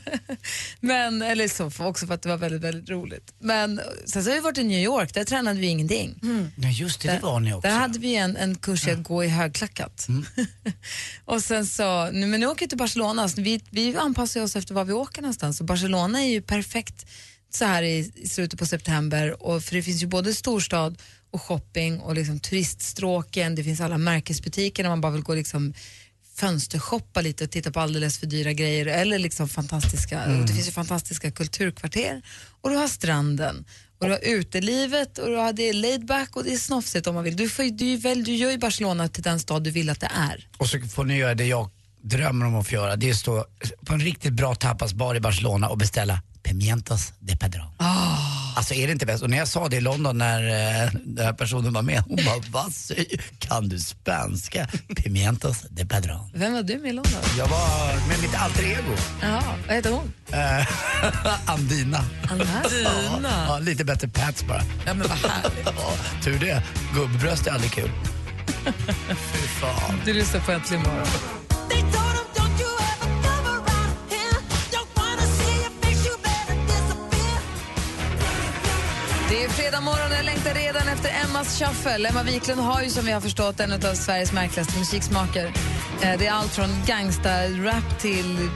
Men, 0.79 1.21
eller 1.21 1.47
så, 1.47 1.69
för- 1.71 1.85
också 1.85 2.07
för 2.07 2.13
att 2.13 2.21
det 2.21 2.29
var 2.29 2.37
väldigt, 2.37 2.61
väldigt 2.61 2.89
roligt. 2.89 3.33
Men 3.39 3.81
sen 4.05 4.23
så 4.23 4.29
har 4.29 4.35
vi 4.35 4.41
varit 4.41 4.57
i 4.57 4.63
New 4.63 4.79
York, 4.83 5.13
där 5.13 5.23
tränade 5.23 5.59
vi 5.59 5.67
ingenting. 5.67 6.19
Nej 6.55 6.73
just 6.73 7.01
det, 7.01 7.11
det 7.11 7.19
var 7.19 7.39
ni 7.39 7.53
också. 7.53 7.67
Där 7.67 7.77
hade 7.79 7.99
vi 7.99 8.15
en, 8.15 8.37
en 8.37 8.55
kurs 8.55 8.87
i 8.87 8.91
att 8.91 9.03
gå 9.03 9.23
i 9.23 9.27
högklackat. 9.27 10.07
och 11.25 11.43
sen 11.43 11.65
så, 11.65 12.11
nu, 12.11 12.25
men 12.27 12.39
nu 12.39 12.47
åker 12.47 12.65
vi 12.65 12.69
till 12.69 12.77
Barcelona, 12.77 13.29
så 13.29 13.41
vi, 13.41 13.61
vi 13.69 13.95
anpassar 13.97 14.41
oss 14.41 14.55
efter 14.55 14.73
var 14.73 14.83
vi 14.85 14.93
åker 14.93 15.21
någonstans. 15.21 15.59
Och 15.59 15.65
Barcelona 15.65 16.21
är 16.21 16.29
ju 16.29 16.41
perfekt 16.41 17.05
så 17.49 17.65
här 17.65 17.83
i, 17.83 18.11
i 18.15 18.27
slutet 18.29 18.59
på 18.59 18.65
september, 18.65 19.43
och, 19.43 19.63
för 19.63 19.75
det 19.75 19.83
finns 19.83 20.03
ju 20.03 20.07
både 20.07 20.33
storstad 20.33 21.01
och 21.33 21.41
shopping 21.41 21.99
och 21.99 22.15
liksom 22.15 22.39
turiststråken, 22.39 23.55
det 23.55 23.63
finns 23.63 23.81
alla 23.81 23.97
märkesbutiker 23.97 24.83
när 24.83 24.89
man 24.89 25.01
bara 25.01 25.11
vill 25.11 25.21
gå 25.23 25.35
liksom 25.35 25.73
fönstershoppa 26.35 27.21
lite 27.21 27.43
och 27.43 27.51
titta 27.51 27.71
på 27.71 27.79
alldeles 27.79 28.17
för 28.19 28.27
dyra 28.27 28.53
grejer 28.53 28.85
eller 28.85 29.19
liksom 29.19 29.49
fantastiska, 29.49 30.23
Mm. 30.23 30.45
det 30.45 30.53
finns 30.53 30.67
ju 30.67 30.71
fantastiska 30.71 31.31
kulturkvarter 31.31 32.21
och 32.61 32.69
du 32.69 32.75
har 32.75 32.87
stranden 32.87 33.65
och 33.99 34.05
du 34.05 34.11
har 34.11 34.19
utelivet 34.23 35.17
och 35.17 35.29
du 35.29 35.35
har, 35.35 35.53
det 35.53 35.69
är 35.69 35.73
laid 35.73 36.05
back 36.05 36.35
och 36.35 36.43
det 36.43 36.53
är 36.53 36.57
snofsigt 36.57 37.07
om 37.07 37.15
man 37.15 37.23
vill. 37.23 37.35
Du, 37.35 37.49
får, 37.49 37.63
du, 37.63 37.97
väl, 37.97 38.23
du 38.23 38.35
gör 38.35 38.51
ju 38.51 38.57
Barcelona 38.57 39.07
till 39.07 39.23
den 39.23 39.39
stad 39.39 39.63
du 39.63 39.71
vill 39.71 39.89
att 39.89 39.99
det 39.99 40.11
är. 40.15 40.47
Och 40.57 40.67
så 40.69 40.79
får 40.79 41.03
ni 41.03 41.17
göra 41.17 41.35
det 41.35 41.45
jag 41.45 41.69
drömmer 42.01 42.45
om 42.45 42.55
att 42.55 42.67
få 42.67 42.73
göra. 42.73 42.95
Det 42.95 43.07
är 43.07 43.11
att 43.11 43.17
stå 43.17 43.45
på 43.85 43.93
en 43.93 43.99
riktigt 44.01 44.33
bra 44.33 44.55
tapasbar 44.55 45.15
i 45.15 45.19
Barcelona 45.19 45.69
och 45.69 45.77
beställa 45.77 46.21
pimientos 46.57 47.13
de 47.19 47.35
padron. 47.35 47.65
Alltså 48.55 48.73
är 48.73 48.87
det 48.87 48.93
inte 48.93 49.05
bäst? 49.05 49.23
Och 49.23 49.29
när 49.29 49.37
jag 49.37 49.47
sa 49.47 49.67
det 49.69 49.77
i 49.77 49.81
London 49.81 50.17
när 50.17 50.39
eh, 50.83 50.91
den 51.05 51.25
här 51.25 51.33
personen 51.33 51.73
var 51.73 51.81
med, 51.81 52.03
hon 52.07 52.15
bara, 52.25 52.43
vad 52.63 52.73
säger 52.73 53.21
Kan 53.39 53.69
du 53.69 53.79
spanska? 53.79 54.67
Pimientos 54.95 55.65
de 55.69 55.85
padron. 55.85 56.29
Vem 56.33 56.53
var 56.53 56.63
du 56.63 56.77
med 56.77 56.89
i 56.89 56.93
London? 56.93 57.21
Jag 57.37 57.47
var 57.47 58.07
med 58.07 58.21
mitt 58.21 58.35
alter 58.35 58.63
ego, 58.63 58.95
Ja, 59.21 59.41
vad 59.67 59.75
heter 59.75 59.91
hon? 59.91 60.13
eh, 60.31 60.67
Andina. 61.53 62.05
Dina. 62.69 63.45
Ja, 63.47 63.59
lite 63.61 63.85
bättre 63.85 64.07
pats 64.07 64.43
bara. 64.47 64.63
Ja, 64.85 64.93
men 64.93 65.07
vad 65.07 65.17
härligt. 65.31 65.65
Ja, 65.65 65.93
tur 66.23 66.39
det. 66.39 66.63
Gubbbröst 66.95 67.47
är 67.47 67.51
aldrig 67.51 67.71
kul. 67.71 67.91
Fy 69.07 69.47
fan. 69.47 70.01
Du 70.05 70.13
lyssnar 70.13 70.39
på 70.41 70.51
Äntligen 70.51 70.83
morgon. 70.83 71.07
Det 79.33 79.43
är 79.43 79.49
fredag 79.49 79.81
morgon 79.81 80.11
och 80.11 80.17
jag 80.17 80.25
längtar 80.25 80.53
redan 80.53 80.87
efter 80.87 81.09
Emmas 81.23 81.59
shuffle. 81.59 82.09
Emma 82.09 82.23
Wiklund 82.23 82.61
har 82.61 82.81
ju 82.81 82.89
som 82.89 83.05
vi 83.05 83.11
har 83.11 83.21
förstått 83.21 83.59
en 83.59 83.71
av 83.71 83.93
Sveriges 83.95 84.33
märkligaste 84.33 84.79
musiksmaker. 84.79 85.45
Eh, 86.01 86.19
det 86.19 86.27
är 86.27 86.31
allt 86.31 86.51
från 86.51 86.69
gangsta-rap 86.87 87.99
till 87.99 88.49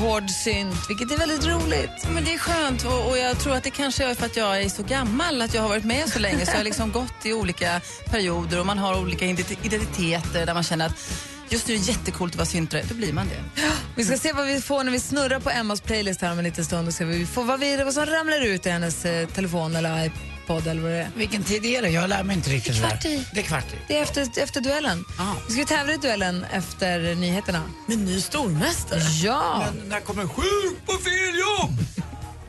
hård 0.00 0.30
synt, 0.30 0.88
vilket 0.88 1.12
är 1.12 1.18
väldigt 1.18 1.46
roligt. 1.46 2.08
Men 2.14 2.24
det 2.24 2.34
är 2.34 2.38
skönt 2.38 2.84
och, 2.84 3.08
och 3.10 3.18
jag 3.18 3.38
tror 3.38 3.54
att 3.54 3.64
det 3.64 3.70
kanske 3.70 4.04
är 4.04 4.14
för 4.14 4.26
att 4.26 4.36
jag 4.36 4.62
är 4.62 4.68
så 4.68 4.82
gammal, 4.82 5.42
att 5.42 5.54
jag 5.54 5.62
har 5.62 5.68
varit 5.68 5.84
med 5.84 6.08
så 6.08 6.18
länge 6.18 6.46
så 6.46 6.52
jag 6.52 6.56
har 6.56 6.64
liksom 6.64 6.92
gått 6.92 7.26
i 7.26 7.32
olika 7.32 7.80
perioder 8.04 8.60
och 8.60 8.66
man 8.66 8.78
har 8.78 9.00
olika 9.00 9.24
identiteter 9.62 10.46
där 10.46 10.54
man 10.54 10.62
känner 10.62 10.86
att 10.86 11.29
just 11.50 11.68
nu 11.68 11.74
är 11.74 11.78
det 11.78 11.84
jättekult 11.84 12.32
att 12.32 12.36
vara 12.36 12.46
syntare, 12.46 12.82
då 12.88 12.94
blir 12.94 13.12
man 13.12 13.28
det. 13.28 13.62
Vi 13.96 14.04
ska 14.04 14.16
se 14.16 14.32
vad 14.32 14.46
vi 14.46 14.60
får 14.60 14.84
när 14.84 14.92
vi 14.92 15.00
snurrar 15.00 15.40
på 15.40 15.50
Emmas 15.50 15.80
playlist 15.80 16.20
här 16.20 16.32
om 16.32 16.38
en 16.38 16.44
liten 16.44 16.64
stund 16.64 16.88
och 16.88 16.94
se 16.94 17.04
vad 17.04 17.14
vi 17.14 17.26
får 17.26 17.44
vad, 17.44 17.60
vi, 17.60 17.76
vad 17.76 17.94
som 17.94 18.06
ramlar 18.06 18.40
ut 18.40 18.66
i 18.66 18.70
hennes 18.70 19.04
eh, 19.04 19.28
telefon 19.28 19.76
eller 19.76 20.04
iPod 20.04 20.66
eller 20.66 20.82
vad 20.82 20.90
det 20.90 20.96
är. 20.96 21.10
Vilken 21.16 21.42
tid 21.42 21.64
är 21.64 21.82
det? 21.82 21.88
Jag 21.88 22.08
lär 22.08 22.22
mig 22.22 22.36
inte 22.36 22.50
riktigt. 22.50 22.76
Kvart 22.76 23.02
det 23.02 23.08
där. 23.08 23.14
i. 23.14 23.24
Det 23.34 23.40
är 23.40 23.44
kvart 23.44 23.72
i. 23.72 23.76
Det 23.88 23.98
är 23.98 24.02
efter, 24.02 24.42
efter 24.42 24.60
duellen. 24.60 25.04
Ah. 25.18 25.34
Vi 25.48 25.54
ska 25.54 25.64
tävla 25.64 25.92
i 25.92 25.96
duellen 25.96 26.46
efter 26.52 27.14
nyheterna. 27.14 27.62
Men 27.86 28.04
ny 28.04 28.20
stormästare. 28.20 29.00
Ja! 29.00 29.64
Men 29.66 29.88
när 29.88 30.00
kommer 30.00 30.26
sjuk 30.26 30.86
på 30.86 30.92
fel 30.92 31.38
jobb? 31.38 31.78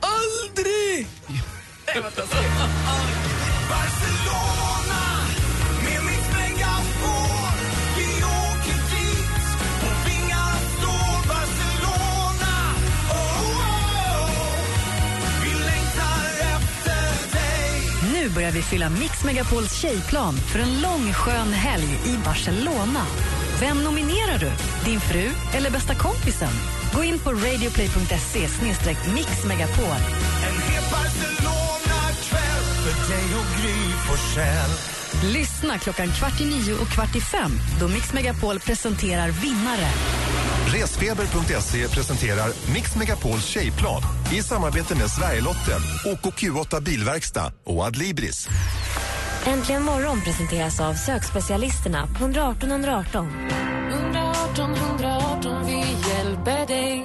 Aldrig! 0.00 1.06
Barcelona 3.68 4.91
Nu 18.22 18.28
börjar 18.28 18.50
vi 18.52 18.62
fylla 18.62 18.90
Mix 18.90 19.24
Megapols 19.24 19.72
tjejplan 19.80 20.34
för 20.34 20.58
en 20.58 20.80
lång 20.80 21.12
skön 21.12 21.52
helg 21.52 22.00
i 22.06 22.16
Barcelona. 22.24 23.06
Vem 23.60 23.84
nominerar 23.84 24.38
du? 24.38 24.50
Din 24.84 25.00
fru 25.00 25.30
eller 25.54 25.70
bästa 25.70 25.94
kompisen? 25.94 26.48
Gå 26.94 27.04
in 27.04 27.18
på 27.18 27.30
radioplay.se 27.30 28.48
mixmegapol. 29.14 29.98
En 30.48 30.58
hel 30.68 30.84
Barcelona-kväll 30.92 32.64
för 32.82 33.12
dig 33.12 33.24
och 33.38 33.62
Gry 33.62 33.92
Forssell. 34.06 34.70
Lyssna 35.32 35.78
klockan 35.78 36.08
kvart 36.08 36.40
i 36.40 36.44
nio 36.44 36.74
och 36.74 36.88
kvart 36.88 37.16
i 37.16 37.20
fem 37.20 37.50
då 37.80 37.88
Mix 37.88 38.12
Megapol 38.12 38.58
presenterar 38.58 39.28
vinnare. 39.28 39.88
Resfeber.se 40.66 41.88
presenterar 41.88 42.52
Mix 42.74 42.96
Megapols 42.96 43.44
tjejplan 43.44 44.02
i 44.32 44.42
samarbete 44.42 44.94
med 44.94 45.10
Sverigelotten, 45.10 45.80
OKQ8 46.04 46.82
Bilverkstad 46.82 47.52
och 47.64 47.84
Adlibris. 47.84 48.48
Äntligen 49.46 49.82
morgon 49.82 50.20
presenteras 50.20 50.80
av 50.80 50.94
sökspecialisterna 50.94 52.06
på 52.06 52.24
118 52.24 52.70
118. 52.70 53.28
118 53.92 54.74
118, 54.74 55.66
vi 55.66 55.78
hjälper 56.08 56.66
dig. 56.66 57.04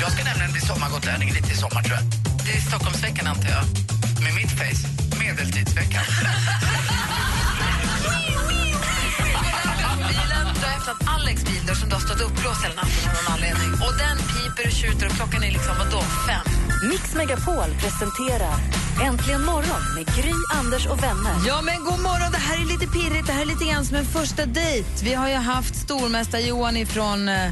Jag 0.00 0.12
ska 0.12 0.24
nämligen 0.24 0.52
bli 0.52 0.60
sommargotlänning 0.60 1.32
lite 1.32 1.52
i 1.52 1.56
sommar 1.56 1.82
tror 1.82 1.96
jag. 1.96 2.04
Det 2.44 2.52
är 2.52 2.60
Stockholmsveckan 2.60 3.26
antar 3.26 3.48
jag. 3.48 3.64
Med 4.24 4.34
mitt 4.34 4.50
face, 4.50 4.88
medeltidsveckan. 5.20 6.04
Öppnat 10.84 11.08
Alex 11.16 11.44
bildörr 11.44 11.74
som 11.74 11.88
du 11.88 11.94
har 11.94 12.00
stått 12.00 12.20
uppblåst 12.20 12.64
hela 12.64 12.74
natten 12.74 13.02
av 13.08 13.14
någon 13.16 13.28
anledning. 13.34 13.70
Och 13.84 13.94
den 14.04 14.16
piper 14.32 14.64
och 14.70 14.76
tjuter 14.80 15.06
och 15.06 15.16
klockan 15.18 15.42
är 15.48 15.52
liksom, 15.56 15.74
vadå, 15.78 16.00
fem? 16.28 16.44
Mix 16.90 17.14
Megapol 17.14 17.70
presenterar 17.82 18.56
Äntligen 19.08 19.42
morgon 19.52 19.82
med 19.96 20.06
Gry, 20.16 20.34
Anders 20.60 20.86
och 20.86 21.02
vänner. 21.02 21.34
Ja, 21.46 21.62
men 21.62 21.78
god 21.88 22.00
morgon. 22.08 22.30
Det 22.32 22.42
här 22.48 22.56
är 22.62 22.66
lite 22.74 22.86
pirrigt. 22.96 23.26
Det 23.26 23.32
här 23.32 23.42
är 23.42 23.46
lite 23.46 23.64
grann 23.64 23.84
som 23.84 23.96
en 23.96 24.04
första 24.04 24.46
dejt. 24.46 24.88
Vi 25.04 25.14
har 25.14 25.28
ju 25.28 25.34
haft 25.34 25.74
stormästare 25.76 26.42
Johan 26.42 26.76
ifrån, 26.76 27.28
eh, 27.28 27.50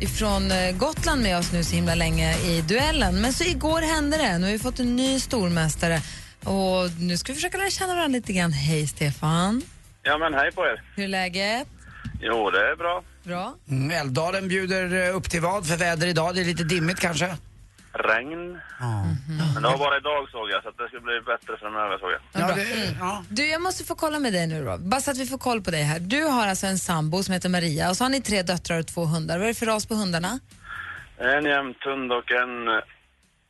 ifrån 0.00 0.50
eh, 0.50 0.76
Gotland 0.76 1.22
med 1.22 1.38
oss 1.38 1.52
nu 1.52 1.64
så 1.64 1.74
himla 1.74 1.94
länge 1.94 2.28
i 2.38 2.60
duellen. 2.60 3.20
Men 3.20 3.32
så 3.32 3.44
igår 3.44 3.80
hände 3.94 4.16
det. 4.16 4.38
Nu 4.38 4.44
har 4.46 4.52
vi 4.52 4.58
fått 4.58 4.80
en 4.80 4.96
ny 4.96 5.20
stormästare. 5.20 6.00
Och 6.44 6.90
nu 7.00 7.16
ska 7.16 7.32
vi 7.32 7.34
försöka 7.34 7.58
lära 7.58 7.70
känna 7.70 7.94
varandra 7.94 8.18
lite 8.18 8.32
grann. 8.32 8.52
Hej, 8.52 8.86
Stefan. 8.86 9.62
Ja, 10.02 10.18
men 10.18 10.34
hej 10.34 10.52
på 10.52 10.62
er. 10.66 10.82
Hur 10.96 11.04
är 11.04 11.08
läget? 11.08 11.68
Jo, 12.26 12.50
det 12.50 12.70
är 12.70 12.76
bra. 12.76 13.02
Bra. 13.22 13.54
Mm, 13.70 13.90
Älvdalen 14.00 14.48
bjuder 14.48 15.08
eh, 15.08 15.16
upp 15.16 15.30
till 15.30 15.40
vad 15.40 15.66
för 15.68 15.76
väder 15.76 16.06
idag? 16.06 16.34
Det 16.34 16.40
är 16.40 16.44
lite 16.44 16.64
dimmigt 16.64 17.00
kanske? 17.00 17.36
Regn. 17.92 18.58
Men 19.54 19.62
det 19.62 19.68
var 19.68 19.78
bara 19.78 19.96
idag 19.96 20.30
såg 20.30 20.50
jag, 20.50 20.62
så 20.62 20.68
att 20.68 20.78
det 20.78 20.88
ska 20.88 21.00
bli 21.00 21.20
bättre 21.20 21.56
framöver 21.62 21.98
såg 21.98 22.10
jag. 22.12 22.20
Ja, 22.42 22.54
det, 22.54 22.96
ja. 23.00 23.24
Du, 23.28 23.46
jag 23.46 23.62
måste 23.62 23.84
få 23.84 23.94
kolla 23.94 24.18
med 24.18 24.32
dig 24.32 24.46
nu 24.46 24.64
då. 24.64 24.78
Bara 24.78 25.00
så 25.00 25.10
att 25.10 25.18
vi 25.18 25.26
får 25.26 25.38
koll 25.38 25.60
på 25.62 25.70
dig 25.70 25.82
här. 25.82 26.00
Du 26.00 26.24
har 26.24 26.46
alltså 26.46 26.66
en 26.66 26.78
sambo 26.78 27.22
som 27.22 27.34
heter 27.34 27.48
Maria 27.48 27.90
och 27.90 27.96
så 27.96 28.04
har 28.04 28.08
ni 28.10 28.20
tre 28.22 28.42
döttrar 28.42 28.78
och 28.78 28.86
två 28.86 29.04
hundar. 29.04 29.34
Vad 29.38 29.44
är 29.44 29.48
det 29.48 29.54
för 29.58 29.66
ras 29.66 29.86
på 29.86 29.94
hundarna? 29.94 30.32
En 31.18 31.44
jämthund 31.44 32.12
och 32.12 32.28
en, 32.32 32.54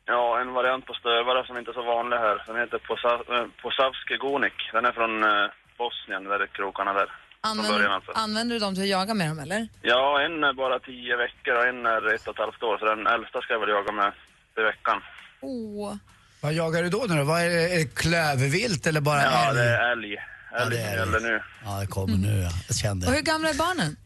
ja, 0.05 0.39
en 0.41 0.53
variant 0.53 0.85
på 0.85 0.93
stövare 0.93 1.45
som 1.47 1.57
inte 1.57 1.71
är 1.71 1.73
så 1.73 1.83
vanlig 1.95 2.17
här. 2.17 2.43
Den 2.47 2.55
heter 2.55 2.77
Posa- 2.89 3.25
eh, 3.35 3.45
Posavski 3.61 4.15
Gonik. 4.17 4.57
Den 4.73 4.85
är 4.85 4.91
från 4.91 5.23
eh, 5.23 5.45
Bosnien, 5.77 6.23
där 6.23 6.39
är 6.39 6.47
krokarna 6.47 6.93
där. 6.93 7.09
Från 7.45 7.57
början 7.57 7.71
Använder, 7.73 7.95
alltså. 7.95 8.11
använder 8.11 8.53
du 8.55 8.59
dem 8.59 8.73
till 8.75 8.83
att 8.83 8.89
jaga 8.89 9.13
med 9.13 9.27
dem 9.29 9.39
eller? 9.39 9.67
Ja, 9.81 10.21
en 10.25 10.43
är 10.43 10.53
bara 10.53 10.79
tio 10.79 11.15
veckor 11.17 11.53
och 11.59 11.65
en 11.67 11.85
är 11.85 12.13
ett 12.15 12.27
och 12.27 12.33
ett 12.35 12.39
halvt 12.45 12.63
år. 12.63 12.77
Så 12.77 12.85
den 12.85 13.07
äldsta 13.07 13.41
ska 13.41 13.53
jag 13.53 13.59
väl 13.59 13.69
jaga 13.69 13.91
med 13.91 14.11
i 14.57 14.61
veckan. 14.61 15.01
Åh. 15.41 15.95
Vad 16.41 16.53
jagar 16.53 16.83
du 16.83 16.89
då? 16.89 17.05
Nu 17.09 17.15
då? 17.17 17.23
Vad 17.23 17.41
är, 17.41 17.49
det, 17.49 17.73
är 17.73 17.77
det 17.77 17.95
klövvilt 17.95 18.87
eller 18.87 19.01
bara 19.01 19.21
Ja, 19.23 19.49
älg? 19.49 19.57
det 19.57 19.63
är 19.63 19.91
älg. 19.91 20.13
Ja, 20.51 20.57
Älg 20.61 20.69
det 20.75 20.81
är 20.81 21.03
som 21.03 21.13
gäller 21.13 21.19
nu. 21.29 21.41
Ja, 21.65 21.79
det 21.81 21.87
kommer 21.87 22.17
nu 22.17 22.41
ja. 22.41 22.49
Jag 22.67 22.75
kände 22.77 23.05
Och 23.05 23.11
det. 23.11 23.17
hur 23.17 23.23
gamla 23.25 23.49
är 23.49 23.53
barnen? 23.53 23.97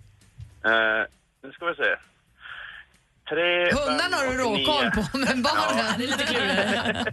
Eh, 0.66 1.08
nu 1.44 1.52
ska 1.52 1.66
vi 1.66 1.76
se. 1.76 1.96
Tre, 3.30 3.72
Hundarna 3.72 4.16
har 4.18 4.26
fem 4.28 4.38
du 4.38 4.44
och 4.44 4.52
nio. 4.52 4.68
råkoll 4.68 4.92
på, 4.92 5.18
men 5.18 5.42
barnen? 5.44 5.94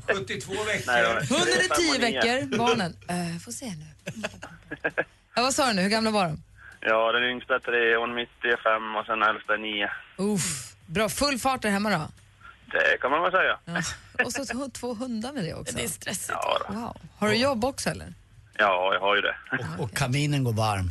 72 0.07 0.53
veckor. 0.65 0.87
Nej, 0.87 1.03
då. 1.03 1.09
Hunden 1.09 1.29
Tre, 1.29 1.65
är 1.65 1.69
fem 1.69 1.77
tio 1.77 1.95
och 1.95 2.01
nio. 2.01 2.21
veckor, 2.21 2.59
barnen... 2.59 2.93
Uh, 3.11 3.39
får 3.39 3.53
se 3.53 3.67
nu. 3.67 3.87
ja, 5.37 5.43
vad 5.43 5.55
sa 5.55 5.67
du 5.67 5.73
nu, 5.73 5.83
hur 5.83 5.89
gamla 5.91 6.11
var 6.11 6.25
de? 6.25 6.43
Ja, 6.81 7.13
den 7.13 7.25
yngsta 7.25 7.55
är 7.55 7.59
tre, 7.59 7.97
hon 7.97 8.15
mitt 8.15 8.45
är 8.45 8.57
fem 8.63 8.97
och 8.97 9.07
sen 9.07 9.23
äldsta 9.23 9.55
är 9.55 9.59
nio. 9.59 9.91
Uff, 10.17 10.75
bra, 10.87 11.09
full 11.09 11.39
fart 11.39 11.63
där 11.63 11.71
hemma 11.71 11.91
då? 11.91 12.09
Det 12.73 12.99
kan 13.01 13.11
man 13.11 13.23
väl 13.23 13.31
säga. 13.33 13.59
Ja. 13.65 14.25
Och 14.25 14.33
så 14.33 14.45
två- 14.45 14.71
två 14.73 14.95
hundar 14.95 15.33
med 15.33 15.45
det 15.45 15.55
också. 15.55 15.77
Det 15.77 15.85
är 15.85 15.89
stressigt. 15.89 16.31
Ja, 16.43 16.59
då. 16.69 16.75
Wow. 16.75 16.97
Har 17.19 17.29
du 17.29 17.35
jobb 17.37 17.65
också 17.65 17.91
eller? 17.91 18.15
ja, 18.59 18.91
jag 18.95 19.01
har 19.01 19.17
ju 19.17 19.21
det. 19.23 19.37
Och, 19.79 19.85
och 19.85 19.97
kaminen 19.97 20.45
går 20.45 20.53
varm. 20.53 20.91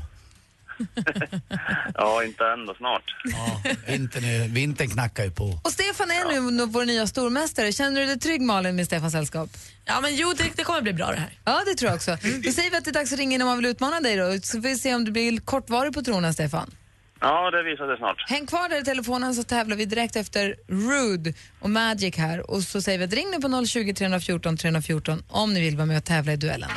Ja, 1.95 2.23
inte 2.23 2.43
än 2.45 2.65
då, 2.65 2.73
snart. 2.73 3.15
Ja, 3.23 3.61
vintern, 3.87 4.23
är, 4.23 4.47
vintern 4.47 4.89
knackar 4.89 5.23
ju 5.23 5.31
på. 5.31 5.59
Och 5.63 5.71
Stefan 5.71 6.11
är 6.11 6.51
nu 6.51 6.65
vår 6.65 6.85
nya 6.85 7.07
stormästare. 7.07 7.71
Känner 7.71 8.01
du 8.01 8.07
dig 8.07 8.19
trygg 8.19 8.41
Malin 8.41 8.75
med 8.75 8.85
Stefans 8.85 9.13
sällskap? 9.13 9.49
Ja, 9.85 10.01
men 10.01 10.15
jo, 10.15 10.33
det, 10.37 10.43
det 10.55 10.63
kommer 10.63 10.81
bli 10.81 10.93
bra 10.93 11.11
det 11.11 11.19
här. 11.19 11.33
Ja, 11.45 11.61
det 11.65 11.75
tror 11.75 11.89
jag 11.89 11.95
också. 11.95 12.11
Då 12.45 12.51
säger 12.51 12.71
vi 12.71 12.77
att 12.77 12.85
det 12.85 12.91
är 12.91 12.93
dags 12.93 13.13
att 13.13 13.19
ringa 13.19 13.35
in 13.35 13.41
om 13.41 13.47
man 13.47 13.57
vill 13.57 13.65
utmana 13.65 13.99
dig 13.99 14.15
då. 14.17 14.39
Så 14.41 14.61
får 14.61 14.69
vi 14.69 14.75
se 14.77 14.95
om 14.95 15.05
du 15.05 15.11
blir 15.11 15.39
kortvarig 15.39 15.93
på 15.93 16.01
tronen, 16.01 16.33
Stefan. 16.33 16.71
Ja, 17.19 17.51
det 17.51 17.63
visar 17.63 17.87
sig 17.87 17.97
snart. 17.97 18.29
Häng 18.29 18.47
kvar 18.47 18.69
där 18.69 18.81
i 18.81 18.83
telefonen 18.83 19.35
så 19.35 19.43
tävlar 19.43 19.77
vi 19.77 19.85
direkt 19.85 20.15
efter 20.15 20.55
Rude 20.67 21.33
och 21.59 21.69
Magic 21.69 22.17
här. 22.17 22.51
Och 22.51 22.63
så 22.63 22.81
säger 22.81 22.99
vi 22.99 23.05
att 23.05 23.13
ring 23.13 23.27
nu 23.31 23.41
på 23.41 23.65
020 23.65 23.93
314 23.93 24.57
314 24.57 25.23
om 25.27 25.53
ni 25.53 25.61
vill 25.61 25.75
vara 25.75 25.85
med 25.85 25.97
och 25.97 26.03
tävla 26.03 26.33
i 26.33 26.37
duellen. 26.37 26.69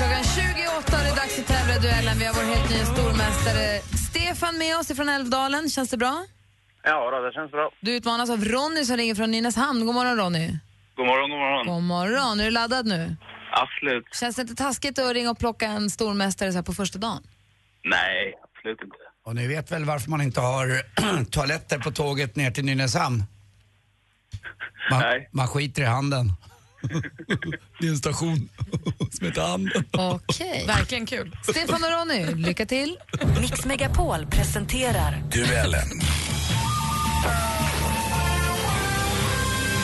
Klockan 0.00 0.24
28 0.24 0.96
är 0.96 1.04
det 1.04 1.16
dags 1.16 1.38
att 1.38 1.46
tävla 1.46 1.74
i 1.76 1.78
duellen. 1.78 2.18
Vi 2.18 2.24
har 2.24 2.34
vår 2.34 2.42
helt 2.54 2.70
nya 2.70 2.84
stormästare 2.84 3.80
Stefan 4.08 4.58
med 4.58 4.76
oss 4.78 4.88
från 4.96 5.08
Älvdalen. 5.08 5.70
Känns 5.70 5.90
det 5.90 5.96
bra? 5.96 6.26
Ja, 6.82 7.10
då, 7.10 7.20
det 7.26 7.32
känns 7.32 7.50
bra. 7.50 7.70
Du 7.80 7.96
utmanas 7.96 8.30
av 8.30 8.44
Ronny 8.44 8.84
som 8.84 8.96
ringer 8.96 9.14
från 9.14 9.30
Nynäshamn. 9.30 9.86
God 9.86 9.94
morgon 9.94 10.16
Ronny. 10.16 10.58
God 10.96 11.06
morgon, 11.06 11.30
god 11.30 11.38
morgon. 11.38 11.66
God 11.66 11.82
morgon. 11.82 12.40
Är 12.40 12.44
du 12.44 12.50
laddad 12.50 12.86
nu? 12.86 13.16
Absolut. 13.52 14.04
Känns 14.14 14.36
det 14.36 14.42
inte 14.42 14.54
taskigt 14.54 14.98
att 14.98 15.12
ringa 15.12 15.30
och 15.30 15.38
plocka 15.38 15.66
en 15.66 15.90
stormästare 15.90 16.52
så 16.52 16.58
här 16.58 16.62
på 16.62 16.74
första 16.74 16.98
dagen? 16.98 17.22
Nej, 17.84 18.34
absolut 18.44 18.82
inte. 18.82 18.96
Och 19.24 19.34
ni 19.34 19.46
vet 19.46 19.72
väl 19.72 19.84
varför 19.84 20.10
man 20.10 20.22
inte 20.22 20.40
har 20.40 20.66
toaletter 21.30 21.78
på 21.78 21.90
tåget 21.90 22.36
ner 22.36 22.50
till 22.50 22.64
Nynäshamn? 22.64 23.24
Man, 24.90 25.00
Nej. 25.00 25.28
man 25.32 25.48
skiter 25.48 25.82
i 25.82 25.86
handen. 25.86 26.32
Det 27.80 27.86
är 27.86 27.90
en 27.90 27.96
station 27.96 28.48
som 29.12 29.26
heter 29.26 29.42
Handen. 29.42 29.84
Okej. 29.92 30.64
Verkligen 30.66 31.06
kul. 31.06 31.36
Stefan 31.42 31.84
och 31.84 31.90
Ronny, 31.90 32.34
lycka 32.34 32.66
till. 32.66 32.96
Mix 33.40 33.64
Megapol 33.64 34.26
presenterar 34.26 35.22
Duellen. 35.32 35.88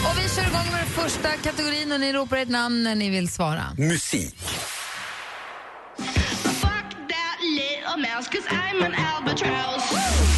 Och 0.04 0.18
vi 0.18 0.28
kör 0.28 0.42
igång 0.42 0.72
med 0.72 0.80
den 0.80 0.86
första 1.04 1.28
kategorin 1.28 1.92
och 1.92 2.00
ni 2.00 2.12
ropar 2.12 2.36
ett 2.36 2.48
namn 2.48 2.82
när 2.82 2.94
ni 2.94 3.10
vill 3.10 3.28
svara. 3.28 3.64
Musik. 3.78 4.34
Fuck 5.96 6.90
that 7.08 7.38
little 7.42 7.96
mouse, 7.96 8.30
cause 8.30 8.48
I'm 8.50 8.84
an 8.84 8.94
albatross. 8.94 10.35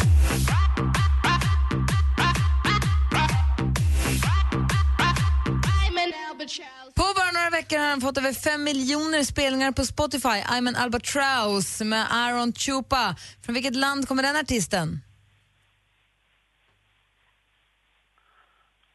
På 6.95 7.03
bara 7.15 7.31
några 7.31 7.49
veckor 7.49 7.77
har 7.77 7.87
han 7.89 8.01
fått 8.01 8.17
över 8.17 8.33
fem 8.33 8.63
miljoner 8.63 9.23
spelningar 9.23 9.71
på 9.71 9.85
Spotify. 9.85 10.27
I'm 10.27 10.67
an 10.67 10.75
Albatross 10.75 11.81
med 11.81 12.07
Aaron 12.11 12.53
Chupa. 12.53 13.15
Från 13.45 13.53
vilket 13.53 13.75
land 13.75 14.07
kommer 14.07 14.23
den 14.23 14.35
artisten? 14.35 15.01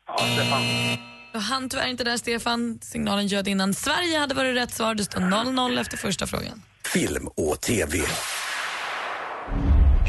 Ja, 0.07 0.19
Stefan. 0.19 0.63
Och 1.35 1.43
han 1.43 1.69
tyvärr 1.69 1.89
inte 1.89 2.05
där, 2.05 2.17
Stefan. 2.17 2.79
Signalen 2.83 3.27
ljöd 3.27 3.49
innan. 3.49 3.75
Sverige 3.75 4.19
hade 4.19 4.35
varit 4.35 4.57
rätt 4.57 4.75
svar. 4.75 4.95
Det 4.95 5.05
står 5.05 5.21
0-0 5.21 5.81
efter 5.81 5.97
första 5.97 6.27
frågan. 6.27 6.63
Film 6.85 7.27
och 7.27 7.61
TV. 7.61 7.99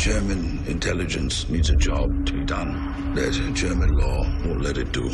German 0.05 0.65
intelligence 0.69 1.47
needs 1.51 1.69
a 1.69 1.77
job 1.79 2.27
to 2.27 2.33
be 2.33 2.43
done. 2.43 2.93
There's 3.15 3.39
a 3.39 3.53
German 3.55 3.89
law 3.89 4.25
won't 4.45 4.63
let 4.63 4.77
it 4.77 4.93
do. 4.93 5.09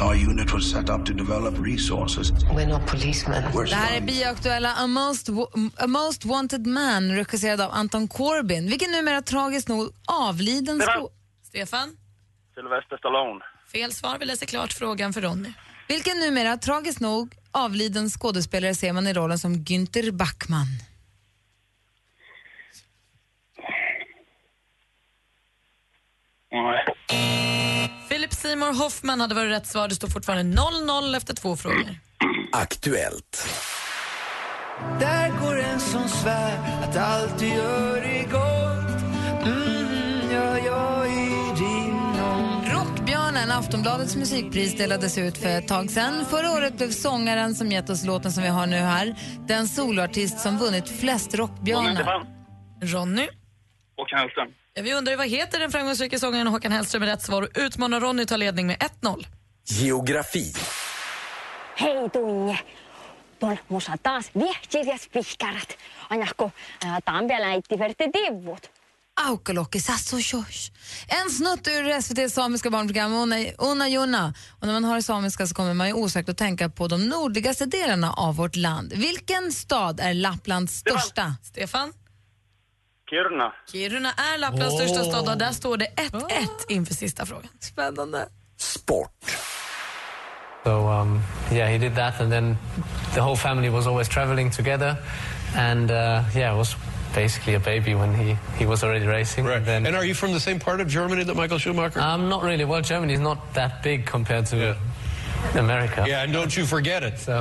Our 0.00 0.14
unit 0.14 0.52
was 0.52 0.70
set 0.70 0.88
up 0.90 1.04
to 1.06 1.12
develop 1.12 1.54
resources. 1.66 2.30
We're 2.30 2.66
not 2.66 2.86
policemen. 2.90 3.42
We're 3.52 3.68
Det 3.68 3.74
här 3.74 3.96
är 3.96 4.00
bioaktuella 4.00 4.74
A 4.76 4.86
Most, 4.86 5.28
A 5.76 5.86
Most 5.86 6.24
Wanted 6.24 6.66
Man 6.66 7.12
regisserad 7.16 7.60
av 7.60 7.70
Anton 7.72 8.08
Corbin. 8.08 8.66
Vilken 8.70 8.90
numera 8.90 9.22
tragiskt 9.22 9.68
nog 9.68 9.90
avliden 10.06 10.76
Stefan. 10.80 11.00
skå- 11.02 11.08
Stefan, 11.42 11.96
Sylvester 12.54 12.96
Stallone. 12.96 13.44
fel 13.72 13.92
svar. 13.92 14.18
Vi 14.18 14.24
läser 14.24 14.46
klart 14.46 14.72
frågan 14.72 15.12
för 15.12 15.20
Ronny. 15.20 15.52
Vilken 15.88 16.18
numera 16.20 16.56
tragiskt 16.56 17.00
nog 17.00 17.34
avliden 17.50 18.10
skådespelare 18.10 18.74
ser 18.74 18.92
man 18.92 19.06
i 19.06 19.12
rollen 19.12 19.38
som 19.38 19.54
Günther 19.54 20.10
Backman? 20.10 20.66
Nej. 26.52 26.95
Seymour 28.46 28.72
Hoffman 28.72 29.20
hade 29.20 29.34
varit 29.34 29.50
rätt 29.50 29.66
svar. 29.66 29.88
Det 29.88 29.94
står 29.94 30.08
fortfarande 30.08 30.62
0-0 30.62 31.16
efter 31.16 31.34
två 31.34 31.56
frågor. 31.56 31.94
Aktuellt. 32.52 33.48
Där 35.00 35.28
går 35.40 35.58
en 35.58 35.80
som 35.80 36.08
svär 36.08 36.82
att 36.82 36.96
allt 36.96 37.38
du 37.38 37.46
gör 37.46 37.96
är 37.96 38.22
gott 38.22 39.02
mm, 39.46 40.30
ja, 40.32 40.58
jag 40.58 41.06
är 41.06 41.56
din 41.56 42.20
om 42.20 42.64
Rockbjörnen, 42.72 43.50
Aftonbladets 43.50 44.16
musikpris, 44.16 44.76
delades 44.76 45.18
ut 45.18 45.38
för 45.38 45.48
ett 45.48 45.68
tag 45.68 45.90
sedan. 45.90 46.24
Förra 46.30 46.52
året 46.52 46.76
blev 46.76 46.90
sångaren 46.90 47.54
som 47.54 47.72
gett 47.72 47.90
oss 47.90 48.04
låten 48.04 48.32
som 48.32 48.42
vi 48.42 48.48
har 48.48 48.66
nu 48.66 48.76
här 48.76 49.16
den 49.48 49.68
soloartist 49.68 50.40
som 50.40 50.58
vunnit 50.58 50.88
flest 50.88 51.34
rockbjörnar. 51.34 52.26
Ronny? 52.82 53.28
Håkan 53.96 54.18
Hellström. 54.18 54.48
Ja, 54.78 54.82
vi 54.82 54.94
undrar 54.94 55.16
vad 55.16 55.28
heter 55.28 55.58
den 55.58 55.70
framgångsrika 55.70 56.18
sångaren 56.18 56.46
Håkan 56.46 56.72
Hellström 56.72 57.00
med 57.00 57.08
rätt 57.08 57.22
svar 57.22 57.42
och 57.42 57.48
utmanar 57.54 58.00
Ronny 58.00 58.26
tar 58.26 58.38
ledning 58.38 58.66
med 58.66 58.76
1-0. 59.02 59.26
Geografi. 59.64 60.52
Hei 61.76 62.10
Tunje, 62.12 62.58
tuon 63.40 63.56
musa 63.68 63.96
taas 63.96 64.30
viehkirjas 64.32 65.08
vihkarat. 65.12 65.76
Anjahko 66.08 66.50
ää, 66.84 67.00
tampialaitti 67.00 67.76
verte 67.76 68.06
divut. 68.06 68.70
Aukalokki 69.28 69.80
Sassoshosh. 69.80 70.70
En 71.08 71.30
snutt 71.30 71.66
ur 71.68 72.00
SVTs 72.02 72.34
samiska 72.34 72.70
barnprogram 72.70 73.12
Una, 73.12 73.36
Una 73.58 73.88
Jonna. 73.88 74.34
Och 74.60 74.66
när 74.66 74.72
man 74.72 74.84
hör 74.84 75.00
samiska 75.00 75.46
så 75.46 75.54
kommer 75.54 75.74
man 75.74 75.86
ju 75.86 75.92
osökt 75.92 76.28
att 76.28 76.38
tänka 76.38 76.68
på 76.68 76.88
de 76.88 77.08
nordligaste 77.08 77.66
delarna 77.66 78.12
av 78.12 78.36
vårt 78.36 78.56
land. 78.56 78.92
Vilken 78.92 79.52
stad 79.52 80.00
är 80.00 80.14
Lapplands 80.14 80.76
största? 80.78 81.34
Stefan? 81.42 81.92
Kiruna. 83.10 83.52
Kiruna 83.72 84.12
är 84.12 84.38
Lapplands 84.38 84.74
största 84.74 85.04
stad 85.04 85.28
och 85.28 85.38
där 85.38 85.52
står 85.52 85.76
det 85.76 85.86
1-1 86.12 86.48
inför 86.68 86.94
sista 86.94 87.26
frågan. 87.26 87.48
Spännande. 87.60 88.28
Sport. 88.58 89.10
So 90.64 90.70
um, 90.88 91.22
yeah, 91.52 91.68
he 91.70 91.78
did 91.78 91.94
that, 91.94 92.20
and 92.20 92.32
then 92.32 92.56
the 93.14 93.20
whole 93.20 93.36
family 93.36 93.68
was 93.68 93.86
always 93.86 94.08
traveling 94.08 94.50
together, 94.50 94.96
and 95.56 95.90
uh, 95.90 95.96
yeah, 96.36 96.54
I 96.54 96.56
was 96.58 96.76
basically 97.14 97.54
a 97.54 97.60
baby 97.60 97.94
when 97.94 98.14
he, 98.14 98.36
he 98.58 98.66
was 98.66 98.82
already 98.82 99.06
racing. 99.06 99.46
Right. 99.46 99.64
Then, 99.64 99.86
And 99.86 99.96
are 99.96 100.04
you 100.04 100.14
from 100.14 100.32
the 100.32 100.40
same 100.40 100.58
part 100.58 100.80
of 100.80 100.88
Germany 100.88 101.24
that 101.24 101.36
Michael 101.36 101.58
Schumacher? 101.58 102.00
um, 102.00 102.28
not 102.28 102.42
really. 102.42 102.64
Well, 102.64 102.82
Germany 102.82 103.12
is 103.14 103.20
not 103.20 103.38
that 103.54 103.70
big 103.82 104.06
compared 104.06 104.46
to 104.46 104.76
America. 105.58 106.04
yeah, 106.08 106.22
and 106.24 106.32
don't 106.32 106.56
you 106.58 106.66
forget 106.66 107.02
it. 107.02 107.20
So 107.20 107.32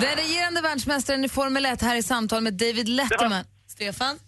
Den 0.00 0.16
regerande 0.16 0.60
världsmästaren 0.60 1.24
i 1.24 1.28
Formel 1.28 1.66
1 1.66 1.82
här 1.82 1.96
i 1.96 2.02
samtal 2.02 2.42
med 2.42 2.52
David 2.54 2.88
Letterman. 2.88 3.44
Stefan? 3.68 4.18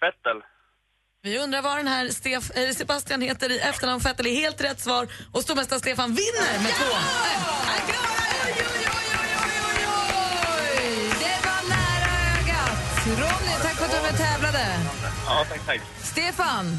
Vettel. 0.00 0.42
Vi 1.22 1.38
undrar 1.38 1.62
vad 1.62 1.76
den 1.76 1.88
här 1.88 2.08
Stef 2.08 2.50
eh, 2.56 2.70
Sebastian 2.74 3.20
heter 3.22 3.50
i 3.52 3.58
efternamn. 3.58 4.00
Vettel 4.02 4.26
är 4.26 4.34
helt 4.34 4.60
rätt 4.60 4.80
svar 4.80 5.08
och 5.32 5.42
stormästare 5.42 5.78
Stefan 5.80 6.14
vinner 6.14 6.62
med 6.62 6.72
två. 6.72 6.96
Oj, 9.68 11.12
Det 11.20 11.38
var 11.46 11.68
nära 11.68 12.12
ögat. 12.38 13.06
Ronny, 13.06 13.54
tack 13.62 13.74
för 13.76 13.84
att 13.84 13.90
du 13.90 13.96
var 13.96 14.02
med 14.02 14.12
och 14.12 14.18
tävlade. 14.18 14.66
Ja, 15.26 15.44
tack, 15.50 15.66
tack. 15.66 15.80
Stefan, 16.02 16.78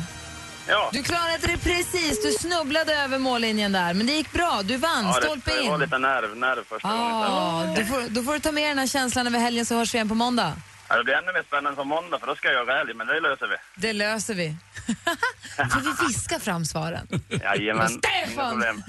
Ja. 0.67 0.89
du 0.93 1.03
klarade 1.03 1.37
det 1.47 1.57
precis. 1.57 2.23
Du 2.25 2.31
snubblade 2.31 2.95
över 2.95 3.17
mållinjen 3.17 3.71
där, 3.71 3.93
men 3.93 4.07
det 4.07 4.13
gick 4.13 4.31
bra. 4.33 4.61
Du 4.63 4.77
vann, 4.77 5.05
Ja, 5.05 5.13
stolpe 5.13 5.51
det, 5.51 5.61
det 5.61 5.67
var 5.69 5.75
in. 5.75 5.81
lite 5.81 5.97
nerv, 5.97 6.37
nerv 6.37 6.63
första 6.69 6.87
gången. 6.87 7.03
Ah, 7.15 7.73
du 7.75 7.85
får, 7.85 8.01
då 8.09 8.23
får 8.23 8.33
du 8.33 8.39
ta 8.39 8.51
med 8.51 8.69
den 8.71 8.79
här 8.79 8.87
känslan 8.87 9.27
över 9.27 9.39
helgen 9.39 9.65
så 9.65 9.75
hörs 9.75 9.93
vi 9.93 9.97
igen 9.97 10.09
på 10.09 10.15
måndag. 10.15 10.53
Ja, 10.89 10.97
det 10.97 11.03
blir 11.03 11.13
ännu 11.13 11.33
mer 11.33 11.43
spännande 11.47 11.75
på 11.75 11.83
måndag 11.83 12.19
för 12.19 12.27
då 12.27 12.35
ska 12.35 12.47
jag 12.47 12.55
jaga 12.67 12.81
älg, 12.81 12.93
men 12.93 13.07
det 13.07 13.19
löser 13.19 13.47
vi. 13.47 13.55
Det 13.75 13.93
löser 13.93 14.33
vi. 14.33 14.55
får 15.71 15.79
vi 15.79 16.07
viska 16.07 16.39
fram 16.39 16.65
svaren? 16.65 17.07
Jajamän, 17.43 17.89
inga 17.91 17.99
Stefan! 17.99 18.51
problem. 18.51 18.83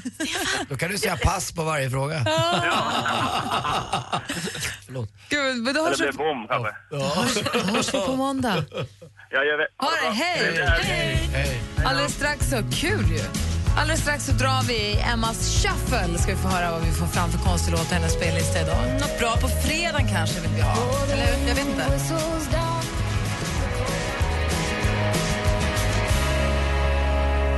Då 0.68 0.76
kan 0.76 0.90
du 0.90 0.98
säga 0.98 1.16
pass 1.16 1.52
på 1.52 1.62
varje 1.62 1.90
fråga. 1.90 2.24
Förlåt. 4.86 5.08
Gud, 5.28 5.56
men 5.56 5.74
då 5.74 5.80
Eller 5.80 5.88
hörs, 5.90 5.98
blir 5.98 6.12
vi, 6.12 6.18
bom 6.18 6.46
kanske. 6.48 6.76
då 6.90 6.98
hörs 7.72 7.94
vi 7.94 7.98
på 8.00 8.16
måndag. 8.16 8.64
Ja, 9.30 9.42
jag 9.44 9.58
vet. 9.58 9.68
Ha 9.78 9.90
det, 10.02 10.10
hej! 10.10 10.66
Hej. 11.32 11.60
Alldeles 11.84 12.14
strax 12.14 12.50
så, 12.50 12.56
kul 12.56 13.06
ju. 13.10 13.49
Alldeles 13.76 14.00
strax 14.00 14.26
så 14.26 14.32
drar 14.32 14.62
vi 14.68 14.98
Emmas 15.12 15.62
shuffle. 15.62 16.18
Ska 16.18 16.30
vi 16.30 16.38
få 16.38 16.48
höra 16.48 16.70
vad 16.70 16.82
vi 16.82 16.92
får 16.92 17.06
fram 17.06 17.30
för 17.30 17.38
konstig 17.38 17.72
låt 17.72 17.88
på 17.88 17.94
hennes 17.94 18.12
spellista 18.12 18.60
idag. 18.62 19.00
Något 19.00 19.18
bra 19.18 19.36
på 19.36 19.48
fredagen 19.48 20.08
kanske 20.08 20.40
vill 20.40 20.50
vi 20.50 20.60
ha. 20.60 21.06
Eller 21.12 21.26
hur? 21.26 21.48
Jag 21.48 21.54
vet 21.54 21.66
inte. 21.66 21.84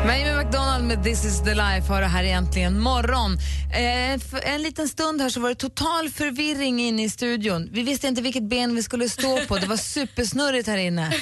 Mamie 0.06 0.36
McDonald 0.44 0.84
med 0.84 1.04
This 1.04 1.24
is 1.24 1.40
the 1.40 1.54
life 1.54 1.92
har 1.92 2.00
det 2.00 2.06
här 2.06 2.24
egentligen 2.24 2.80
morgon. 2.80 3.38
Eh, 3.72 4.52
en 4.54 4.62
liten 4.62 4.88
stund 4.88 5.20
här 5.20 5.28
så 5.28 5.40
var 5.40 5.48
det 5.48 5.54
total 5.54 6.10
förvirring 6.10 6.80
inne 6.80 7.04
i 7.04 7.10
studion. 7.10 7.68
Vi 7.72 7.82
visste 7.82 8.08
inte 8.08 8.22
vilket 8.22 8.42
ben 8.42 8.74
vi 8.74 8.82
skulle 8.82 9.08
stå 9.08 9.46
på. 9.48 9.58
Det 9.58 9.66
var 9.66 9.76
supersnurrigt 9.94 10.68
här 10.68 10.76
inne. 10.78 11.12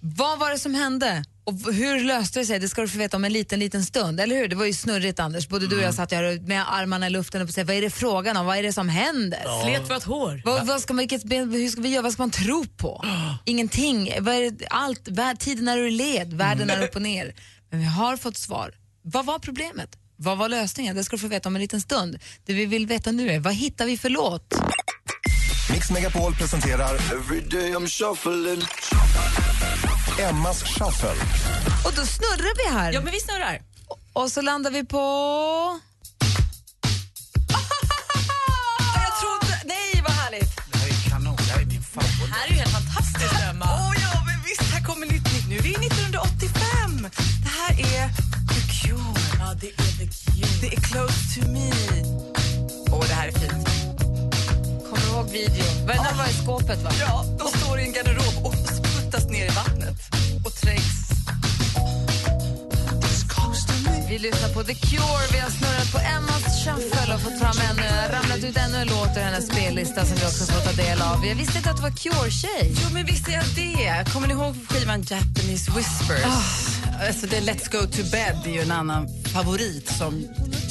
Vad 0.00 0.38
var 0.38 0.50
det 0.50 0.58
som 0.58 0.74
hände? 0.74 1.24
Och 1.44 1.74
hur 1.74 2.04
löste 2.04 2.38
det 2.38 2.46
sig? 2.46 2.58
Det 2.58 2.68
ska 2.68 2.82
du 2.82 2.88
få 2.88 2.98
veta 2.98 3.16
om 3.16 3.24
en 3.24 3.32
liten, 3.32 3.58
liten 3.58 3.84
stund. 3.84 4.20
Eller 4.20 4.36
hur? 4.36 4.48
Det 4.48 4.56
var 4.56 4.64
ju 4.64 4.72
snurrigt 4.72 5.20
Anders. 5.20 5.48
Både 5.48 5.66
du 5.66 5.76
och 5.76 5.82
jag 5.82 5.94
satt 5.94 6.12
här 6.12 6.40
med 6.46 6.72
armarna 6.72 7.06
i 7.06 7.10
luften 7.10 7.42
och 7.42 7.50
säga 7.50 7.64
vad 7.64 7.76
är 7.76 7.82
det 7.82 7.90
frågan 7.90 8.36
om? 8.36 8.46
Vad 8.46 8.56
är 8.56 8.62
det 8.62 8.72
som 8.72 8.88
händer? 8.88 9.62
Slet 9.64 9.90
vårt 9.90 10.04
hår. 10.04 10.42
Vad, 10.44 10.66
vad 10.66 10.80
ska 10.80 10.94
man, 10.94 10.98
vilket 10.98 11.32
hur 11.32 11.68
ska 11.68 11.80
vi 11.80 11.88
göra? 11.88 12.02
Vad 12.02 12.12
ska 12.12 12.22
man 12.22 12.30
tro 12.30 12.66
på? 12.76 13.04
Ingenting. 13.44 14.12
Vad 14.20 14.34
är 14.34 14.50
det, 14.50 14.66
allt, 14.70 15.08
vär, 15.08 15.34
tiden 15.34 15.68
är 15.68 15.78
ur 15.78 15.90
led, 15.90 16.34
världen 16.34 16.70
är 16.70 16.82
upp 16.82 16.96
och 16.96 17.02
ner. 17.02 17.34
Men 17.70 17.80
vi 17.80 17.86
har 17.86 18.16
fått 18.16 18.36
svar. 18.36 18.74
Vad 19.02 19.26
var 19.26 19.38
problemet? 19.38 19.98
Vad 20.16 20.38
var 20.38 20.48
lösningen? 20.48 20.96
Det 20.96 21.04
ska 21.04 21.16
du 21.16 21.20
få 21.20 21.28
veta 21.28 21.48
om 21.48 21.56
en 21.56 21.62
liten 21.62 21.80
stund. 21.80 22.18
Det 22.44 22.52
vi 22.54 22.66
vill 22.66 22.86
veta 22.86 23.12
nu 23.12 23.30
är, 23.30 23.40
vad 23.40 23.54
hittar 23.54 23.86
vi 23.86 23.96
för 23.98 24.08
låt? 24.08 24.54
Mix 25.72 25.90
Megapol 25.90 26.34
presenterar 26.34 26.94
Every 26.94 27.40
day 27.40 27.74
I'm 27.74 27.86
shuffling. 27.86 28.62
Emmas 30.18 30.62
shuffle. 30.62 31.14
Och 31.84 31.92
då 31.96 32.06
snurrar 32.06 32.54
vi 32.56 32.78
här. 32.78 32.92
Ja, 32.92 33.00
men 33.00 33.12
vi 33.12 33.20
snurrar. 33.20 33.60
Och 34.12 34.30
så 34.32 34.40
landar 34.42 34.70
vi 34.70 34.84
på... 34.84 34.98
Jag 38.94 39.12
trodde... 39.20 39.62
Nej, 39.64 40.02
vad 40.02 40.12
härligt. 40.12 40.56
Det 40.72 40.78
här 40.78 40.88
är 40.88 41.10
kanon, 41.10 41.36
det 41.36 41.42
här 41.52 41.60
är 41.60 41.66
min 41.66 41.82
favorit. 41.82 42.20
Det 42.20 42.34
här 42.34 42.46
är 42.46 42.50
ju 42.50 42.56
helt 42.56 42.72
fantastiskt, 42.72 43.42
Emma. 43.50 43.64
Åh 43.64 43.94
ja, 44.02 44.22
men 44.26 44.42
visst, 44.44 44.62
här 44.72 44.84
kommer 44.84 45.06
nytt 45.06 45.32
nytt. 45.32 45.48
Nu 45.48 45.56
är 45.56 45.62
vi 45.62 45.74
1985. 45.86 47.08
Det 47.44 47.48
här 47.60 47.72
är 47.80 48.08
The 48.54 48.60
Cure. 48.88 49.20
Ja, 49.38 49.54
det 49.60 49.68
är 49.68 49.92
The 49.98 50.06
Cure. 50.06 50.48
Det 50.60 50.66
är 50.76 50.80
Close 50.80 51.20
to 51.34 51.48
me. 51.48 51.70
Åh, 52.92 53.04
det 53.08 53.14
här 53.14 53.28
är 53.28 53.32
fint. 53.32 53.68
Kommer 54.88 55.02
du 55.06 55.08
ihåg 55.12 55.30
videon? 55.30 55.86
Vad 55.86 55.96
Den 55.96 56.16
var 56.18 56.26
i 56.26 56.32
skåpet, 56.44 56.82
va? 56.82 56.90
Ja, 57.00 57.24
de 57.38 57.58
står 57.58 57.78
i 57.80 57.82
en 57.82 57.92
garderob 57.92 58.46
och 58.46 58.54
sputtas 58.54 59.26
ner 59.28 59.44
i 59.46 59.48
vattnet 59.48 59.73
Vi 64.14 64.20
lyssnar 64.20 64.48
på 64.48 64.64
The 64.64 64.74
Cure. 64.74 65.24
Vi 65.32 65.38
har 65.38 65.50
snurrat 65.50 65.92
på 65.92 65.98
Emmas 65.98 66.64
shuffle 66.64 67.14
och 67.14 67.20
fått 67.20 67.38
fram 67.38 67.58
ännu, 67.70 67.88
ramlat 68.12 68.44
ut 68.44 68.56
ännu 68.56 68.76
en 68.76 68.86
låt 68.86 69.16
ur 69.16 69.20
hennes 69.20 69.46
spellista 69.46 70.04
som 70.04 70.16
vi 70.16 70.22
också 70.26 70.44
får 70.52 70.60
ta 70.60 70.72
del 70.82 71.02
av. 71.02 71.26
Jag 71.26 71.34
visste 71.34 71.58
inte 71.58 71.70
att 71.70 71.76
det 71.76 71.82
var 71.82 71.90
Cure-tjej. 71.90 72.74
Jo, 72.82 72.88
men 72.92 73.06
visst 73.06 73.28
är 73.28 73.32
jag 73.32 73.44
det. 73.56 74.12
Kommer 74.12 74.28
ni 74.28 74.34
ihåg 74.34 74.54
skivan 74.68 75.02
Japanese 75.02 75.70
Whispers? 75.76 76.24
Ah. 76.24 77.06
Alltså, 77.06 77.26
det 77.26 77.40
Let's 77.40 77.70
go 77.72 77.86
to 77.86 78.10
bed 78.10 78.40
är 78.44 78.50
ju 78.50 78.60
en 78.60 78.70
annan 78.72 79.08
favorit 79.24 79.88
som 79.98 80.28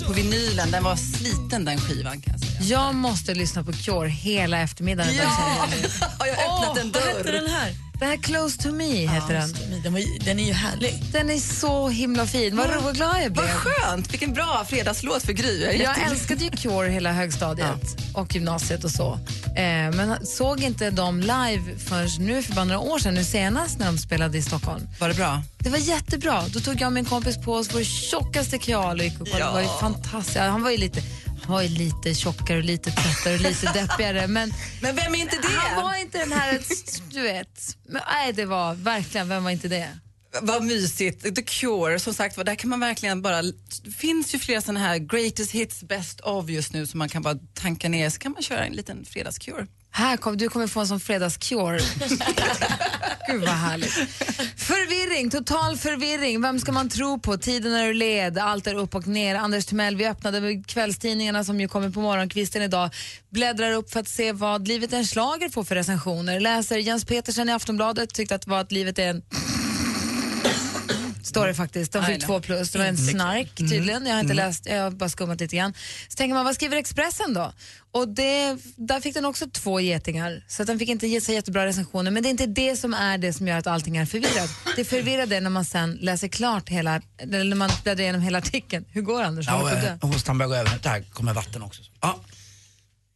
på 0.08 0.13
vinylen. 0.13 0.71
Den 0.71 0.84
var 0.84 0.95
sliten 0.95 1.65
den 1.65 1.77
skivan 1.77 2.21
kan 2.21 2.34
jag 2.34 2.39
säga. 2.39 2.62
Jag 2.79 2.95
måste 2.95 3.34
lyssna 3.34 3.63
på 3.63 3.73
Cure 3.73 4.10
hela 4.10 4.60
eftermiddagen. 4.60 5.15
Ja! 5.15 5.25
Har 6.19 6.27
jag 6.27 6.38
öppnat 6.38 6.77
en 6.77 6.91
Vad 6.91 7.01
dörr? 7.03 7.17
hette 7.17 7.32
den 7.32 7.47
här? 7.49 7.71
Det 7.99 8.06
här 8.06 8.17
Close 8.17 8.62
to 8.62 8.71
me 8.71 9.08
heter 9.08 9.34
den. 9.34 9.82
Den, 9.84 9.93
var, 9.93 10.25
den 10.25 10.39
är 10.39 10.43
ju 10.43 10.53
härlig. 10.53 11.03
Den 11.12 11.29
är 11.29 11.38
så 11.38 11.89
himla 11.89 12.25
fin. 12.27 12.58
Vad 12.58 12.69
roligt 12.69 12.95
glad 12.95 13.23
jag 13.23 13.32
blev. 13.32 13.45
Vad 13.45 13.56
skönt! 13.56 14.13
Vilken 14.13 14.34
bra 14.34 14.65
fredagslåt 14.69 15.23
för 15.23 15.34
Gry. 15.34 15.63
Jag, 15.63 15.75
Jag 15.75 16.12
älskade 16.12 16.43
ju 16.43 16.49
Cure 16.49 16.89
hela 16.89 17.12
högstadiet 17.12 17.97
och 18.13 18.36
gymnasiet 18.36 18.84
och 18.84 18.91
så. 18.91 19.19
Eh, 19.56 19.91
men 19.95 20.25
såg 20.25 20.62
inte 20.63 20.89
dem 20.89 21.19
live 21.19 21.77
förrän 21.88 22.10
nu 22.19 22.43
för 22.43 22.53
bara 22.53 22.65
några 22.65 22.79
år 22.79 22.99
sedan, 22.99 23.13
nu 23.13 23.23
senast 23.23 23.79
när 23.79 23.86
de 23.86 23.97
spelade 23.97 24.38
i 24.38 24.41
Stockholm. 24.41 24.88
Var 24.99 25.08
det 25.10 25.15
bra? 25.15 25.41
Det 25.60 25.69
var 25.69 25.77
jättebra. 25.77 26.43
Då 26.47 26.60
tog 26.60 26.82
jag 26.82 26.88
och 26.88 26.93
min 26.93 27.06
kompis 27.06 27.38
på 27.38 27.53
oss 27.53 27.69
vår 27.73 27.84
tjockaste 27.84 28.60
kjal 28.60 28.99
och 28.99 29.06
gick 29.06 29.21
och 29.21 29.27
kollade. 29.27 29.39
Ja. 29.39 29.47
Det 29.47 29.53
var 29.53 29.62
ju 29.62 29.79
fantastiskt. 29.79 30.38
Han 30.38 30.63
var 30.63 30.71
ju 30.71 30.77
lite, 30.77 31.01
var 31.47 31.62
ju 31.62 31.67
lite 31.69 32.13
tjockare 32.13 32.58
och 32.58 32.63
lite 32.63 32.91
tröttare 32.91 33.34
och 33.34 33.41
lite 33.41 33.65
deppigare. 33.73 34.27
Men, 34.27 34.53
Men 34.82 34.95
vem 34.95 35.15
är 35.15 35.19
inte 35.19 35.36
det? 35.41 35.47
han 35.47 35.84
var 35.84 35.95
inte 35.95 36.17
den 36.17 36.32
här, 36.32 36.62
du 37.12 37.21
vet. 37.21 37.77
Men, 37.88 38.01
nej, 38.12 38.34
det 38.34 38.45
var 38.45 38.75
verkligen, 38.75 39.29
vem 39.29 39.43
var 39.43 39.51
inte 39.51 39.67
det? 39.67 39.99
Vad 40.41 40.63
mysigt. 40.63 41.36
The 41.36 41.41
Cure, 41.41 41.99
som 41.99 42.13
sagt 42.13 42.45
där 42.45 42.56
kan 42.56 42.69
man 42.69 42.79
verkligen 42.79 43.21
bara... 43.21 43.41
Det 43.41 43.91
finns 43.97 44.36
ju 44.36 44.39
flera 44.39 44.62
såna 44.62 44.79
här 44.79 44.97
greatest 44.97 45.51
hits, 45.51 45.84
best 45.84 46.19
of 46.19 46.49
just 46.49 46.73
nu 46.73 46.88
som 46.88 46.97
man 46.97 47.10
kan 47.10 47.21
bara 47.21 47.36
tanka 47.53 47.89
ner 47.89 48.10
så 48.10 48.19
kan 48.19 48.32
man 48.32 48.41
köra 48.43 48.65
en 48.65 48.73
liten 48.73 49.06
fredagscure. 49.06 49.67
Här 49.95 50.17
kom, 50.17 50.38
du 50.38 50.49
kommer 50.49 50.67
få 50.67 50.79
en 50.79 50.88
sån 50.88 50.99
fredagscure. 50.99 51.79
Gud 53.27 53.41
vad 53.41 53.49
härligt. 53.49 53.93
Förvirring, 54.58 55.29
total 55.29 55.77
förvirring. 55.77 56.41
Vem 56.41 56.60
ska 56.60 56.71
man 56.71 56.89
tro 56.89 57.19
på? 57.19 57.38
Tiden 57.38 57.73
är 57.73 57.88
ur 57.88 57.93
led, 57.93 58.38
allt 58.38 58.67
är 58.67 58.75
upp 58.75 58.95
och 58.95 59.08
ner. 59.08 59.36
Anders 59.36 59.65
Timell, 59.65 59.95
vi 59.95 60.08
öppnade 60.08 60.63
kvällstidningarna 60.67 61.43
som 61.43 61.60
ju 61.60 61.67
kommer 61.67 61.89
på 61.89 62.01
morgonkvisten 62.01 62.62
idag. 62.62 62.89
Bläddrar 63.29 63.71
upp 63.71 63.91
för 63.91 63.99
att 63.99 64.08
se 64.08 64.32
vad 64.32 64.67
Livet 64.67 64.93
är 64.93 64.97
en 64.97 65.06
schlager 65.06 65.49
får 65.49 65.63
för 65.63 65.75
recensioner. 65.75 66.39
Läser 66.39 66.77
Jens 66.77 67.06
Petersen 67.06 67.49
i 67.49 67.51
Aftonbladet, 67.51 68.13
tyckte 68.13 68.36
att, 68.36 68.47
var 68.47 68.60
att 68.60 68.71
livet 68.71 68.99
är 68.99 69.08
en 69.08 69.21
Står 71.23 71.47
det 71.47 71.53
faktiskt. 71.53 71.91
De 71.91 72.05
fick 72.05 72.25
två 72.25 72.39
plus. 72.41 72.71
Det 72.71 72.79
var 72.79 72.86
en 72.86 72.97
snark 72.97 73.55
tydligen. 73.55 74.05
Jag 74.05 74.13
har 74.13 74.21
inte 74.21 74.33
läst, 74.33 74.65
jag 74.65 74.83
har 74.83 74.91
bara 74.91 75.09
skummat 75.09 75.39
lite 75.39 75.55
grann. 75.55 75.73
Så 76.07 76.15
tänker 76.15 76.33
man, 76.33 76.45
vad 76.45 76.55
skriver 76.55 76.77
Expressen 76.77 77.33
då? 77.33 77.53
Och 77.91 78.07
det, 78.07 78.57
där 78.75 79.01
fick 79.01 79.13
den 79.13 79.25
också 79.25 79.45
två 79.51 79.79
getingar. 79.79 80.43
Så 80.47 80.63
att 80.63 80.67
den 80.67 80.79
fick 80.79 80.89
inte 80.89 81.07
ge 81.07 81.21
sig 81.21 81.36
jättebra 81.36 81.65
recensioner. 81.65 82.12
Men 82.12 82.23
det 82.23 82.29
är 82.29 82.31
inte 82.31 82.45
det 82.45 82.75
som 82.75 82.93
är 82.93 83.17
det 83.17 83.33
som 83.33 83.47
gör 83.47 83.57
att 83.57 83.67
allting 83.67 83.97
är 83.97 84.05
förvirrat. 84.05 84.49
Det 84.75 84.86
förvirrade 84.86 85.38
är 85.38 85.41
när 85.41 85.49
man 85.49 85.65
sen 85.65 85.97
läser 86.01 86.27
klart 86.27 86.69
hela, 86.69 87.01
eller 87.17 87.43
när 87.43 87.55
man 87.55 87.69
bläddrar 87.83 88.03
igenom 88.03 88.21
hela 88.21 88.38
artikeln. 88.38 88.86
Hur 88.89 89.01
går 89.01 89.19
det, 89.19 89.25
Anders? 89.25 89.47
Ja, 89.47 89.71
eh, 89.71 90.09
hostan 90.09 90.38
börjar 90.38 90.49
gå 90.49 90.55
över. 90.55 90.79
Där 90.83 91.03
kommer 91.13 91.33
vatten 91.33 91.62
också. 91.62 91.81
Ja. 92.01 92.19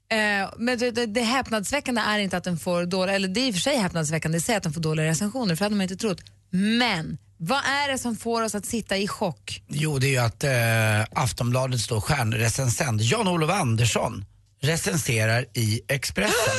Eh, 0.09 0.49
men 0.57 0.77
det, 0.77 0.91
det, 0.91 1.05
det 1.05 1.21
häpnadsväckande 1.21 2.01
är 2.01 2.19
inte 2.19 2.37
att 2.37 2.43
den 2.43 2.59
får 2.59 2.85
dåliga, 2.85 3.15
eller 3.15 3.27
det 3.27 3.39
är 3.39 3.47
i 3.47 3.51
och 3.51 3.55
för 3.55 3.61
sig 3.61 3.77
häpnadsväckande 3.77 4.37
i 4.37 4.41
sig 4.41 4.55
att 4.55 4.63
den 4.63 4.73
får 4.73 4.81
dåliga 4.81 5.05
recensioner, 5.05 5.55
för 5.55 5.59
det 5.59 5.65
hade 5.65 5.75
man 5.75 5.83
inte 5.83 5.95
trott. 5.95 6.21
Men 6.49 7.17
vad 7.37 7.57
är 7.65 7.91
det 7.91 7.97
som 7.97 8.15
får 8.15 8.41
oss 8.41 8.55
att 8.55 8.65
sitta 8.65 8.97
i 8.97 9.07
chock? 9.07 9.61
Jo, 9.67 9.99
det 9.99 10.07
är 10.07 10.11
ju 10.11 10.17
att 10.17 10.43
eh, 10.43 11.21
Aftonbladets 11.23 11.87
då 11.87 12.01
stjärnrecensent 12.01 13.01
Jan-Olof 13.01 13.51
Andersson 13.51 14.25
recenserar 14.61 15.45
i 15.53 15.81
Expressen. 15.87 16.33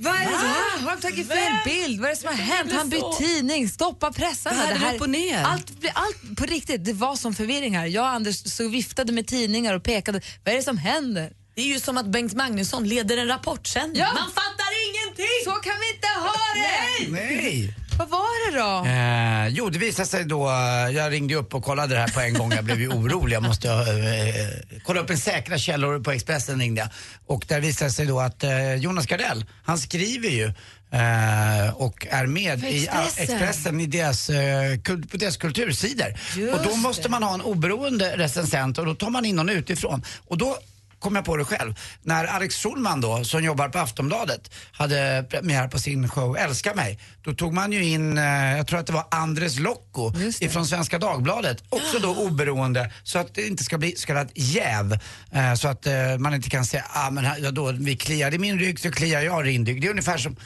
Vad 0.00 0.14
är 0.14 0.18
det 0.18 0.36
här? 0.36 0.78
Har 0.80 0.96
de 0.96 1.02
tagit 1.02 1.28
fel 1.28 1.52
bild? 1.64 2.00
Vad 2.00 2.10
är 2.10 2.14
det 2.14 2.20
som 2.20 2.28
har 2.28 2.36
hänt? 2.36 2.72
Han 2.72 2.88
bytt 2.88 3.18
tidning, 3.18 3.68
stoppa 3.68 4.12
pressarna. 4.12 4.56
Världen 4.56 4.94
upp 4.94 5.00
och 5.00 5.10
ner. 5.10 5.42
Allt, 5.42 5.72
allt 5.94 6.36
på 6.36 6.44
riktigt, 6.44 6.84
det 6.84 6.92
var 6.92 7.16
som 7.16 7.34
förvirring 7.34 7.76
här. 7.76 7.86
Jag 7.86 8.02
och 8.02 8.08
Anders 8.08 8.52
så 8.52 8.68
viftade 8.68 9.12
med 9.12 9.26
tidningar 9.26 9.74
och 9.74 9.82
pekade. 9.82 10.20
Vad 10.44 10.52
är 10.52 10.56
det 10.56 10.62
som 10.62 10.78
händer? 10.78 11.32
Det 11.54 11.62
är 11.62 11.66
ju 11.66 11.80
som 11.80 11.98
att 11.98 12.06
Bengt 12.06 12.34
Magnusson 12.34 12.88
leder 12.88 13.16
en 13.16 13.28
rapportsändning. 13.28 14.00
Ja. 14.02 14.06
Man 14.14 14.30
fattar 14.30 14.70
ingenting! 14.88 15.44
Så 15.44 15.50
kan 15.50 15.74
vi 15.80 15.94
inte 15.94 16.08
ha 16.08 16.34
det! 16.54 17.12
Nej! 17.12 17.74
Vad 17.98 18.08
var 18.08 18.50
det 18.52 18.58
då? 18.58 18.88
Eh, 18.88 19.48
jo, 19.48 19.70
det 19.70 19.78
visade 19.78 20.08
sig 20.08 20.24
då, 20.24 20.48
eh, 20.48 20.96
jag 20.96 21.12
ringde 21.12 21.34
upp 21.34 21.54
och 21.54 21.64
kollade 21.64 21.94
det 21.94 22.00
här 22.00 22.08
på 22.08 22.20
en 22.20 22.34
gång, 22.34 22.52
jag 22.52 22.64
blev 22.64 22.80
ju 22.80 22.88
orolig. 22.88 23.36
Jag 23.36 23.42
måste 23.42 23.68
eh, 23.68 24.78
kolla 24.86 25.00
upp 25.00 25.10
en 25.10 25.18
säkra 25.18 25.58
källor 25.58 26.00
på 26.00 26.10
Expressen 26.12 26.58
ringde 26.60 26.80
jag. 26.80 26.88
Och 27.26 27.44
där 27.48 27.60
visade 27.60 27.90
sig 27.90 28.06
då 28.06 28.20
att 28.20 28.44
eh, 28.44 28.74
Jonas 28.74 29.06
Gardell, 29.06 29.44
han 29.64 29.78
skriver 29.78 30.28
ju 30.28 30.44
eh, 30.92 31.74
och 31.74 32.06
är 32.10 32.26
med 32.26 32.60
För 32.60 32.68
i 32.68 32.82
Expressen. 32.84 33.22
Expressen 33.34 33.80
i 33.80 33.86
deras, 33.86 34.30
eh, 34.30 34.78
kul- 34.84 35.06
på 35.08 35.16
deras 35.16 35.36
kultursidor. 35.36 36.14
Just 36.36 36.54
och 36.54 36.64
då 36.64 36.76
måste 36.76 37.08
man 37.08 37.22
ha 37.22 37.34
en 37.34 37.40
oberoende 37.42 38.16
recensent 38.16 38.78
och 38.78 38.86
då 38.86 38.94
tar 38.94 39.10
man 39.10 39.24
in 39.24 39.36
någon 39.36 39.48
utifrån. 39.48 40.02
Och 40.26 40.38
då 40.38 40.58
kom 40.98 41.16
jag 41.16 41.24
på 41.24 41.36
det 41.36 41.44
själv. 41.44 41.74
När 42.02 42.24
Alex 42.24 42.56
Schulman 42.56 43.00
då, 43.00 43.24
som 43.24 43.44
jobbar 43.44 43.68
på 43.68 43.78
Aftonbladet, 43.78 44.54
hade 44.72 45.26
premiär 45.30 45.68
på 45.68 45.78
sin 45.78 46.08
show 46.08 46.36
Älska 46.36 46.74
mig. 46.74 46.98
Då 47.22 47.34
tog 47.34 47.52
man 47.52 47.72
ju 47.72 47.84
in, 47.84 48.18
eh, 48.18 48.56
jag 48.56 48.66
tror 48.66 48.80
att 48.80 48.86
det 48.86 48.92
var 48.92 49.04
Andres 49.10 49.58
det. 49.58 50.42
ifrån 50.42 50.66
Svenska 50.66 50.98
Dagbladet. 50.98 51.64
Också 51.68 51.98
då 51.98 52.14
oberoende, 52.14 52.92
så 53.02 53.18
att 53.18 53.34
det 53.34 53.46
inte 53.46 53.64
ska 53.64 53.78
bli 53.78 53.96
så 53.96 54.06
kallat 54.06 54.30
jäv. 54.34 54.98
Eh, 55.32 55.54
så 55.54 55.68
att 55.68 55.86
eh, 55.86 56.18
man 56.18 56.34
inte 56.34 56.50
kan 56.50 56.64
säga, 56.64 56.84
ah, 56.90 57.10
men 57.10 57.24
här, 57.24 57.50
då, 57.50 57.72
vi 57.72 57.96
kliar 57.96 58.34
i 58.34 58.38
min 58.38 58.58
rygg 58.58 58.80
så 58.80 58.90
kliar 58.90 59.20
jag 59.20 59.48
i 59.48 59.52
din 59.52 59.66
rygg. 59.66 59.80
Det 59.80 59.86
är 59.86 59.90
ungefär 59.90 60.18
som 60.18 60.36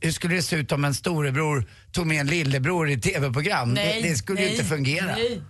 hur 0.00 0.10
skulle 0.10 0.34
det 0.34 0.42
se 0.42 0.56
ut 0.56 0.72
om 0.72 0.84
en 0.84 0.94
storebror 0.94 1.64
tog 1.92 2.06
med 2.06 2.20
en 2.20 2.26
lillebror 2.26 2.90
i 2.90 2.92
ett 2.92 3.02
TV-program? 3.02 3.74
Det, 3.74 4.00
det 4.02 4.16
skulle 4.16 4.40
ju 4.40 4.46
nej, 4.46 4.54
inte 4.54 4.64
fungera. 4.64 5.06
Nej. 5.06 5.42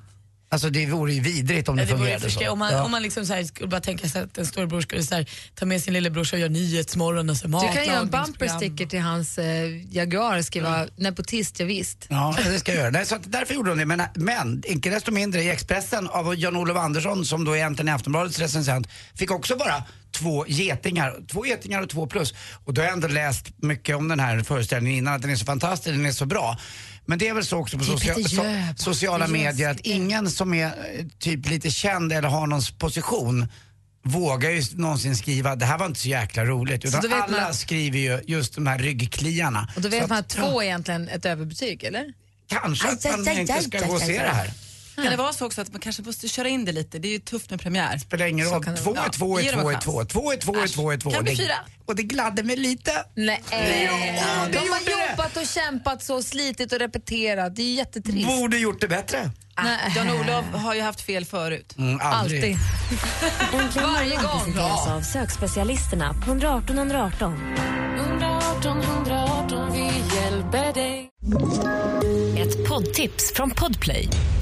Alltså 0.52 0.70
det 0.70 0.86
vore 0.86 1.12
ju 1.12 1.20
vidrigt 1.20 1.68
om 1.68 1.76
det, 1.76 1.82
Ja, 1.82 1.86
det 1.86 1.96
fungerade 1.98 2.30
så. 2.30 2.50
om 2.50 2.58
man, 2.58 2.72
Ja. 2.72 2.82
om 2.84 2.90
man 2.90 3.02
liksom 3.02 3.26
så 3.26 3.32
här 3.34 3.44
skulle 3.44 3.68
bara 3.68 3.80
tänka 3.80 4.08
sig 4.08 4.22
att 4.22 4.38
en 4.38 4.46
storebror 4.46 4.80
skulle 4.80 5.02
så 5.02 5.14
här, 5.14 5.30
ta 5.54 5.66
med 5.66 5.82
sin 5.82 5.92
lillebror 5.94 6.28
och 6.32 6.38
göra 6.38 6.48
Nyhetsmorgon 6.50 7.30
och 7.30 7.36
så 7.36 7.46
Du 7.46 7.52
kan 7.52 7.62
göra 7.62 7.74
en 7.76 7.84
matlagningsprogram. 7.86 8.32
bumpersticker 8.32 8.86
till 8.86 9.00
hans 9.00 9.38
eh, 9.38 9.94
Jaguar 9.96 10.38
och 10.38 10.44
skriva 10.44 10.86
nepotist, 10.96 11.60
ja, 11.60 11.66
visst. 11.66 12.06
Ja, 12.08 12.36
det 12.44 12.58
ska 12.60 12.72
jag 12.72 12.80
göra. 12.80 12.90
Nej, 12.90 13.06
så 13.06 13.14
att 13.14 13.32
därför 13.32 13.54
gjorde 13.54 13.70
hon 13.70 13.78
det. 13.78 13.86
Men, 13.86 14.02
men 14.14 14.62
inte 14.66 14.90
desto 14.90 15.10
mindre 15.12 15.42
i 15.42 15.50
Expressen 15.50 16.08
av 16.08 16.34
Jan-Olof 16.38 16.76
Andersson 16.76 17.24
som 17.24 17.44
då 17.44 17.52
är 17.52 17.56
egentligen 17.56 17.88
är 17.88 17.94
Aftonbladets 17.94 18.38
recensent 18.38 18.88
fick 19.14 19.30
också 19.30 19.56
bara 19.56 19.84
två 20.10 20.44
getingar. 20.48 21.14
Två 21.32 21.46
getingar 21.46 21.82
och 21.82 21.88
två 21.88 22.06
plus. 22.06 22.34
Och 22.64 22.74
då 22.74 22.80
har 22.80 22.86
jag 22.86 22.92
ändå 22.92 23.08
läst 23.08 23.46
mycket 23.62 23.96
om 23.96 24.08
den 24.08 24.20
här 24.20 24.42
föreställningen 24.42 24.98
innan, 24.98 25.14
att 25.14 25.22
den 25.22 25.30
är 25.30 25.36
så 25.36 25.44
fantastisk, 25.44 25.96
den 25.96 26.06
är 26.06 26.12
så 26.12 26.26
bra. 26.26 26.58
Men 27.06 27.18
det 27.18 27.28
är 27.28 27.34
väl 27.34 27.44
så 27.44 27.58
också 27.58 27.78
på 27.78 27.84
Det 27.84 27.90
är 27.90 27.96
socia- 27.96 28.14
Peter 28.14 28.28
so- 28.30 28.74
sociala 28.76 29.26
medier 29.26 29.70
att 29.70 29.80
ingen 29.80 30.30
som 30.30 30.54
är 30.54 30.66
eh, 30.66 30.72
typ 31.18 31.48
lite 31.48 31.70
känd 31.70 32.12
eller 32.12 32.28
har 32.28 32.46
någon 32.46 32.62
position 32.78 33.46
vågar 34.04 34.50
ju 34.50 34.62
någonsin 34.74 35.16
skriva 35.16 35.56
det 35.56 35.64
här 35.64 35.78
var 35.78 35.86
inte 35.86 36.00
så 36.00 36.08
jäkla 36.08 36.44
roligt. 36.44 36.82
Så 36.82 36.98
Utan 36.98 37.12
alla 37.12 37.40
man- 37.40 37.54
skriver 37.54 37.98
ju 37.98 38.20
just 38.26 38.54
de 38.54 38.66
här 38.66 38.78
ryggkliarna. 38.78 39.68
Och 39.76 39.82
då 39.82 39.88
Så 39.88 39.88
vet 39.88 40.02
att- 40.02 40.08
man 40.10 40.18
att 40.18 40.28
två 40.28 40.60
är 40.60 40.64
egentligen 40.64 41.08
ett 41.08 41.24
överbetyg, 41.26 41.84
eller? 41.84 42.12
Kanske 42.48 42.88
att 42.88 43.04
man 43.26 43.38
inte 43.38 43.62
ska 43.62 43.80
gå 43.86 43.92
och 43.94 44.00
se 44.00 44.12
det 44.22 44.28
här. 44.28 44.50
Kan 44.94 45.04
det 45.04 45.16
vara 45.16 45.32
så 45.32 45.46
också 45.46 45.60
att 45.60 45.72
man 45.72 45.80
kanske 45.80 46.02
måste 46.02 46.28
köra 46.28 46.48
in 46.48 46.64
det 46.64 46.72
lite? 46.72 46.98
Det 46.98 47.08
är 47.08 47.12
ju 47.12 47.18
tufft 47.18 47.50
med 47.50 47.60
premiär. 47.60 47.98
spelar 47.98 48.26
ingen 48.26 48.46
roll. 48.46 48.64
Två 48.64 48.96
är 48.96 49.08
två 49.08 49.38
är 49.38 49.52
två 49.52 49.70
är 49.70 49.72
chans. 49.72 49.84
två. 49.84 50.04
Två 50.04 50.32
är 50.32 50.36
två 50.36 50.56
är 50.56 50.66
två 50.68 50.90
är 50.92 50.96
två. 50.96 51.10
Kan 51.10 51.24
bli 51.24 51.36
fyra. 51.36 51.54
Och 51.86 51.96
det 51.96 52.02
gladde 52.02 52.42
mig 52.42 52.56
lite. 52.56 52.90
Nej. 53.14 53.42
det 53.50 53.90
De 54.52 54.58
har 54.58 55.08
jobbat 55.10 55.36
och 55.36 55.46
kämpat 55.46 56.02
så, 56.02 56.22
slitit 56.22 56.72
och 56.72 56.78
repeterat. 56.78 57.56
Det 57.56 57.62
är 57.62 57.66
ju 57.66 57.74
jättetrist. 57.74 58.26
Borde 58.26 58.58
gjort 58.58 58.80
det 58.80 58.88
bättre. 58.88 59.30
Ah, 59.54 59.64
Jan-Olof 59.96 60.44
har 60.54 60.74
ju 60.74 60.80
haft 60.80 61.00
fel 61.00 61.24
förut. 61.24 61.74
Mm, 61.78 62.00
aldrig. 62.02 62.44
Alltid. 62.44 62.58
Äntligen 63.60 63.92
Varje 63.92 64.16
gång. 64.16 64.38
presenteras 64.38 64.88
av 64.88 65.00
sökspecialisterna 65.00 66.14
på 66.14 66.30
118 66.30 66.78
118. 66.78 67.54
118 67.98 68.82
118, 68.82 69.72
vi 69.72 70.16
hjälper 70.16 70.72
dig. 70.72 71.10
Ett 72.38 72.68
poddtips 72.68 73.32
från 73.34 73.50
Podplay. 73.50 74.08